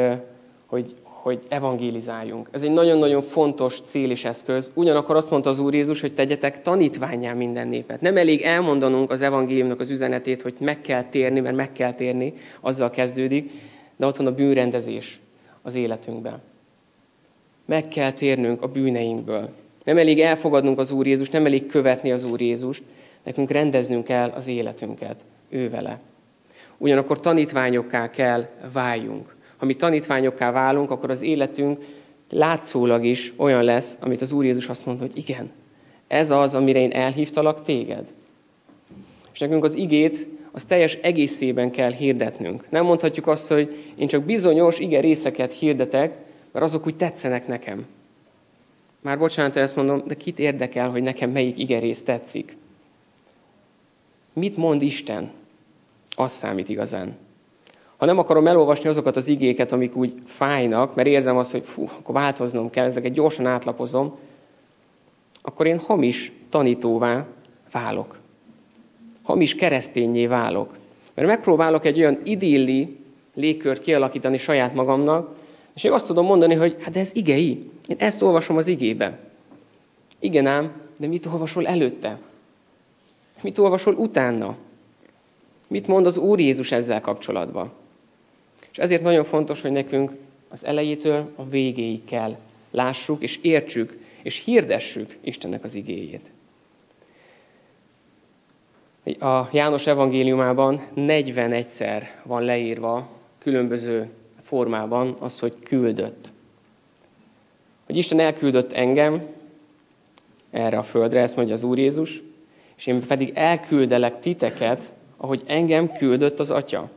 hogy, 0.65 0.95
hogy 1.03 1.39
evangélizáljunk. 1.47 2.49
Ez 2.51 2.63
egy 2.63 2.71
nagyon-nagyon 2.71 3.21
fontos 3.21 3.81
cél 3.81 4.09
és 4.09 4.25
eszköz. 4.25 4.71
Ugyanakkor 4.73 5.15
azt 5.15 5.29
mondta 5.29 5.49
az 5.49 5.59
Úr 5.59 5.73
Jézus, 5.73 6.01
hogy 6.01 6.13
tegyetek 6.13 6.61
tanítványá 6.61 7.33
minden 7.33 7.67
népet. 7.67 8.01
Nem 8.01 8.17
elég 8.17 8.41
elmondanunk 8.41 9.11
az 9.11 9.21
evangéliumnak 9.21 9.79
az 9.79 9.89
üzenetét, 9.89 10.41
hogy 10.41 10.55
meg 10.59 10.81
kell 10.81 11.03
térni, 11.03 11.39
mert 11.39 11.55
meg 11.55 11.71
kell 11.71 11.93
térni, 11.93 12.33
azzal 12.61 12.89
kezdődik, 12.89 13.51
de 13.99 14.05
ott 14.05 14.17
van 14.17 14.27
a 14.27 14.35
bűnrendezés 14.35 15.19
az 15.61 15.75
életünkben. 15.75 16.41
Meg 17.65 17.87
kell 17.87 18.11
térnünk 18.11 18.61
a 18.61 18.67
bűneinkből. 18.67 19.49
Nem 19.83 19.97
elég 19.97 20.19
elfogadnunk 20.19 20.79
az 20.79 20.91
Úr 20.91 21.07
Jézus, 21.07 21.29
nem 21.29 21.45
elég 21.45 21.65
követni 21.65 22.11
az 22.11 22.23
Úr 22.23 22.41
Jézust, 22.41 22.83
nekünk 23.23 23.51
rendeznünk 23.51 24.03
kell 24.03 24.29
az 24.29 24.47
életünket 24.47 25.25
ő 25.49 25.69
vele. 25.69 25.99
Ugyanakkor 26.77 27.19
tanítványokká 27.19 28.09
kell 28.09 28.47
váljunk. 28.73 29.35
Ha 29.57 29.65
mi 29.65 29.73
tanítványokká 29.73 30.51
válunk, 30.51 30.91
akkor 30.91 31.09
az 31.09 31.21
életünk 31.21 31.85
látszólag 32.29 33.05
is 33.05 33.33
olyan 33.35 33.63
lesz, 33.63 33.97
amit 34.01 34.21
az 34.21 34.31
Úr 34.31 34.45
Jézus 34.45 34.69
azt 34.69 34.85
mondta, 34.85 35.05
hogy 35.05 35.17
igen, 35.17 35.51
ez 36.07 36.31
az, 36.31 36.55
amire 36.55 36.79
én 36.79 36.91
elhívtalak 36.91 37.61
téged. 37.61 38.13
És 39.33 39.39
nekünk 39.39 39.63
az 39.63 39.75
igét 39.75 40.27
az 40.59 40.65
teljes 40.65 40.93
egészében 40.95 41.71
kell 41.71 41.91
hirdetnünk. 41.91 42.69
Nem 42.69 42.85
mondhatjuk 42.85 43.27
azt, 43.27 43.47
hogy 43.47 43.93
én 43.95 44.07
csak 44.07 44.23
bizonyos 44.23 44.79
ige 44.79 44.99
részeket 44.99 45.53
hirdetek, 45.53 46.15
mert 46.51 46.65
azok 46.65 46.85
úgy 46.85 46.95
tetszenek 46.95 47.47
nekem. 47.47 47.85
Már 49.01 49.17
bocsánat, 49.17 49.55
ezt 49.55 49.75
mondom, 49.75 50.03
de 50.05 50.15
kit 50.15 50.39
érdekel, 50.39 50.89
hogy 50.89 51.03
nekem 51.03 51.29
melyik 51.29 51.57
ige 51.57 51.79
rész 51.79 52.03
tetszik? 52.03 52.57
Mit 54.33 54.57
mond 54.57 54.81
Isten? 54.81 55.31
Az 56.15 56.31
számít 56.31 56.69
igazán. 56.69 57.17
Ha 57.97 58.05
nem 58.05 58.17
akarom 58.17 58.47
elolvasni 58.47 58.89
azokat 58.89 59.15
az 59.15 59.27
igéket, 59.27 59.71
amik 59.71 59.95
úgy 59.95 60.13
fájnak, 60.25 60.95
mert 60.95 61.07
érzem 61.07 61.37
azt, 61.37 61.51
hogy 61.51 61.63
fú, 61.63 61.89
akkor 61.97 62.15
változnom 62.15 62.69
kell, 62.69 62.85
ezeket 62.85 63.11
gyorsan 63.11 63.45
átlapozom, 63.45 64.17
akkor 65.41 65.65
én 65.65 65.79
hamis 65.79 66.31
tanítóvá 66.49 67.25
válok. 67.71 68.18
Hamis 69.29 69.55
keresztényé 69.55 70.27
válok. 70.27 70.77
Mert 71.13 71.27
megpróbálok 71.27 71.85
egy 71.85 71.99
olyan 71.99 72.19
idilli 72.23 72.97
légkört 73.33 73.81
kialakítani 73.81 74.37
saját 74.37 74.73
magamnak, 74.73 75.35
és 75.75 75.83
én 75.83 75.91
azt 75.91 76.07
tudom 76.07 76.25
mondani, 76.25 76.53
hogy 76.53 76.75
hát 76.79 76.95
ez 76.95 77.15
igei. 77.15 77.69
Én 77.87 77.95
ezt 77.99 78.21
olvasom 78.21 78.57
az 78.57 78.67
igébe. 78.67 79.19
Igen 80.19 80.45
ám, 80.45 80.71
de 80.99 81.07
mit 81.07 81.25
olvasol 81.25 81.67
előtte? 81.67 82.19
Mit 83.41 83.57
olvasol 83.57 83.93
utána? 83.93 84.55
Mit 85.69 85.87
mond 85.87 86.05
az 86.05 86.17
Úr 86.17 86.39
Jézus 86.39 86.71
ezzel 86.71 87.01
kapcsolatban? 87.01 87.71
És 88.71 88.77
ezért 88.77 89.01
nagyon 89.01 89.23
fontos, 89.23 89.61
hogy 89.61 89.71
nekünk 89.71 90.11
az 90.47 90.65
elejétől 90.65 91.31
a 91.35 91.45
végéig 91.49 92.05
kell 92.05 92.37
lássuk 92.71 93.23
és 93.23 93.39
értsük, 93.41 93.97
és 94.21 94.43
hirdessük 94.43 95.17
Istennek 95.21 95.63
az 95.63 95.75
igéjét. 95.75 96.31
A 99.19 99.47
János 99.51 99.87
evangéliumában 99.87 100.79
41-szer 100.95 102.03
van 102.23 102.43
leírva 102.43 103.09
különböző 103.39 104.09
formában 104.41 105.15
az, 105.19 105.39
hogy 105.39 105.53
küldött. 105.63 106.31
Hogy 107.85 107.97
Isten 107.97 108.19
elküldött 108.19 108.73
engem 108.73 109.21
erre 110.51 110.77
a 110.77 110.83
földre, 110.83 111.21
ezt 111.21 111.35
mondja 111.35 111.53
az 111.53 111.63
Úr 111.63 111.77
Jézus, 111.77 112.21
és 112.77 112.87
én 112.87 113.07
pedig 113.07 113.31
elküldelek 113.33 114.19
titeket, 114.19 114.93
ahogy 115.17 115.43
engem 115.47 115.91
küldött 115.91 116.39
az 116.39 116.49
Atya. 116.49 116.89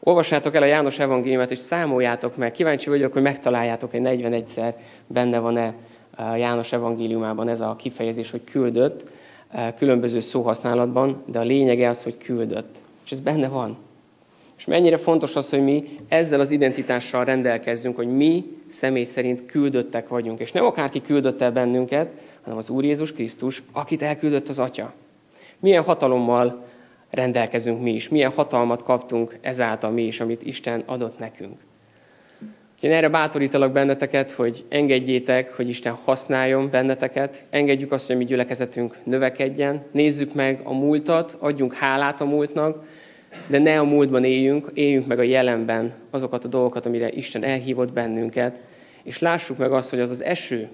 Olvassátok 0.00 0.54
el 0.54 0.62
a 0.62 0.66
János 0.66 0.98
evangéliumát, 0.98 1.50
és 1.50 1.58
számoljátok 1.58 2.36
meg. 2.36 2.52
Kíváncsi 2.52 2.88
vagyok, 2.88 3.12
hogy 3.12 3.22
megtaláljátok, 3.22 3.90
hogy 3.90 4.00
41-szer 4.04 4.74
benne 5.06 5.38
van-e 5.38 5.74
János 6.36 6.72
evangéliumában 6.72 7.48
ez 7.48 7.60
a 7.60 7.76
kifejezés, 7.76 8.30
hogy 8.30 8.44
küldött, 8.44 9.12
különböző 9.76 10.20
szóhasználatban, 10.20 11.22
de 11.26 11.38
a 11.38 11.42
lényege 11.42 11.88
az, 11.88 12.02
hogy 12.02 12.18
küldött. 12.18 12.78
És 13.04 13.10
ez 13.10 13.20
benne 13.20 13.48
van. 13.48 13.76
És 14.56 14.68
mennyire 14.68 14.96
fontos 14.96 15.36
az, 15.36 15.50
hogy 15.50 15.62
mi 15.62 15.84
ezzel 16.08 16.40
az 16.40 16.50
identitással 16.50 17.24
rendelkezzünk, 17.24 17.96
hogy 17.96 18.16
mi 18.16 18.44
személy 18.66 19.04
szerint 19.04 19.46
küldöttek 19.46 20.08
vagyunk. 20.08 20.40
És 20.40 20.52
nem 20.52 20.64
akárki 20.64 21.00
küldött 21.00 21.40
el 21.40 21.52
bennünket, 21.52 22.10
hanem 22.42 22.58
az 22.58 22.70
Úr 22.70 22.84
Jézus 22.84 23.12
Krisztus, 23.12 23.62
akit 23.72 24.02
elküldött 24.02 24.48
az 24.48 24.58
Atya. 24.58 24.92
Milyen 25.58 25.82
hatalommal 25.82 26.64
rendelkezünk 27.10 27.82
mi 27.82 27.92
is, 27.92 28.08
milyen 28.08 28.30
hatalmat 28.30 28.82
kaptunk 28.82 29.38
ezáltal 29.40 29.90
mi 29.90 30.02
is, 30.02 30.20
amit 30.20 30.42
Isten 30.42 30.82
adott 30.86 31.18
nekünk. 31.18 31.54
Én 32.82 32.92
erre 32.92 33.08
bátorítalak 33.08 33.72
benneteket, 33.72 34.30
hogy 34.30 34.64
engedjétek, 34.68 35.56
hogy 35.56 35.68
Isten 35.68 35.92
használjon 35.92 36.70
benneteket, 36.70 37.46
engedjük 37.50 37.92
azt, 37.92 38.06
hogy 38.06 38.14
a 38.14 38.18
mi 38.18 38.24
gyülekezetünk 38.24 38.96
növekedjen, 39.04 39.82
nézzük 39.92 40.34
meg 40.34 40.60
a 40.64 40.72
múltat, 40.72 41.36
adjunk 41.38 41.74
hálát 41.74 42.20
a 42.20 42.24
múltnak, 42.24 42.84
de 43.46 43.58
ne 43.58 43.78
a 43.78 43.84
múltban 43.84 44.24
éljünk, 44.24 44.70
éljünk 44.74 45.06
meg 45.06 45.18
a 45.18 45.22
jelenben 45.22 45.92
azokat 46.10 46.44
a 46.44 46.48
dolgokat, 46.48 46.86
amire 46.86 47.08
Isten 47.08 47.44
elhívott 47.44 47.92
bennünket, 47.92 48.60
és 49.02 49.18
lássuk 49.18 49.58
meg 49.58 49.72
azt, 49.72 49.90
hogy 49.90 50.00
az 50.00 50.10
az 50.10 50.22
eső, 50.22 50.68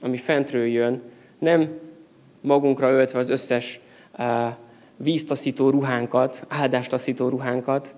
ami 0.00 0.16
fentről 0.16 0.66
jön, 0.66 1.00
nem 1.38 1.68
magunkra 2.40 2.90
öltve 2.90 3.18
az 3.18 3.28
összes 3.28 3.80
uh, 4.18 4.26
víztaszító 4.96 5.70
ruhánkat, 5.70 6.46
áldásttaszító 6.48 7.28
ruhánkat, 7.28 7.94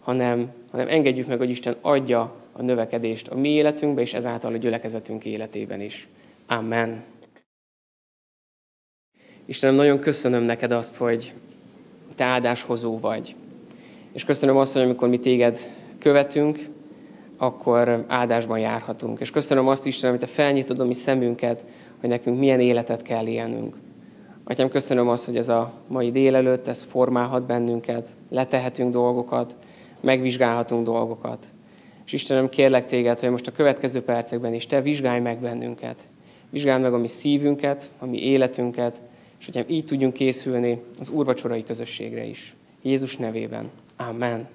hanem, 0.00 0.50
hanem 0.70 0.88
engedjük 0.88 1.26
meg, 1.26 1.38
hogy 1.38 1.50
Isten 1.50 1.76
adja 1.80 2.42
a 2.56 2.62
növekedést 2.62 3.28
a 3.28 3.34
mi 3.34 3.48
életünkbe, 3.48 4.00
és 4.00 4.14
ezáltal 4.14 4.52
a 4.52 4.56
gyülekezetünk 4.56 5.24
életében 5.24 5.80
is. 5.80 6.08
Amen. 6.46 7.02
Istenem, 9.44 9.74
nagyon 9.74 9.98
köszönöm 9.98 10.42
neked 10.42 10.72
azt, 10.72 10.96
hogy 10.96 11.32
te 12.14 12.24
áldáshozó 12.24 12.98
vagy. 12.98 13.34
És 14.12 14.24
köszönöm 14.24 14.56
azt, 14.56 14.72
hogy 14.72 14.82
amikor 14.82 15.08
mi 15.08 15.18
téged 15.18 15.58
követünk, 15.98 16.58
akkor 17.36 18.04
áldásban 18.08 18.58
járhatunk. 18.58 19.20
És 19.20 19.30
köszönöm 19.30 19.68
azt 19.68 19.86
is, 19.86 20.00
hogy 20.00 20.18
te 20.18 20.26
felnyitod 20.26 20.78
a 20.78 20.84
mi 20.84 20.94
szemünket, 20.94 21.64
hogy 22.00 22.08
nekünk 22.08 22.38
milyen 22.38 22.60
életet 22.60 23.02
kell 23.02 23.26
élnünk. 23.26 23.76
Atyám, 24.44 24.68
köszönöm 24.68 25.08
azt, 25.08 25.24
hogy 25.24 25.36
ez 25.36 25.48
a 25.48 25.72
mai 25.86 26.10
délelőtt, 26.10 26.68
ez 26.68 26.82
formálhat 26.82 27.46
bennünket, 27.46 28.14
letehetünk 28.30 28.92
dolgokat, 28.92 29.54
megvizsgálhatunk 30.00 30.84
dolgokat. 30.84 31.46
És 32.06 32.12
Istenem, 32.12 32.48
kérlek 32.48 32.86
téged, 32.86 33.20
hogy 33.20 33.30
most 33.30 33.46
a 33.46 33.52
következő 33.52 34.02
percekben 34.02 34.54
is 34.54 34.66
te 34.66 34.80
vizsgálj 34.80 35.20
meg 35.20 35.38
bennünket. 35.38 36.04
Vizsgálj 36.50 36.82
meg 36.82 36.92
a 36.92 36.98
mi 36.98 37.08
szívünket, 37.08 37.90
a 37.98 38.06
mi 38.06 38.18
életünket, 38.18 39.00
és 39.38 39.48
hogy 39.52 39.64
így 39.68 39.84
tudjunk 39.84 40.12
készülni 40.12 40.82
az 41.00 41.08
úrvacsorai 41.08 41.64
közösségre 41.64 42.24
is. 42.24 42.54
Jézus 42.82 43.16
nevében. 43.16 43.70
Amen. 43.96 44.48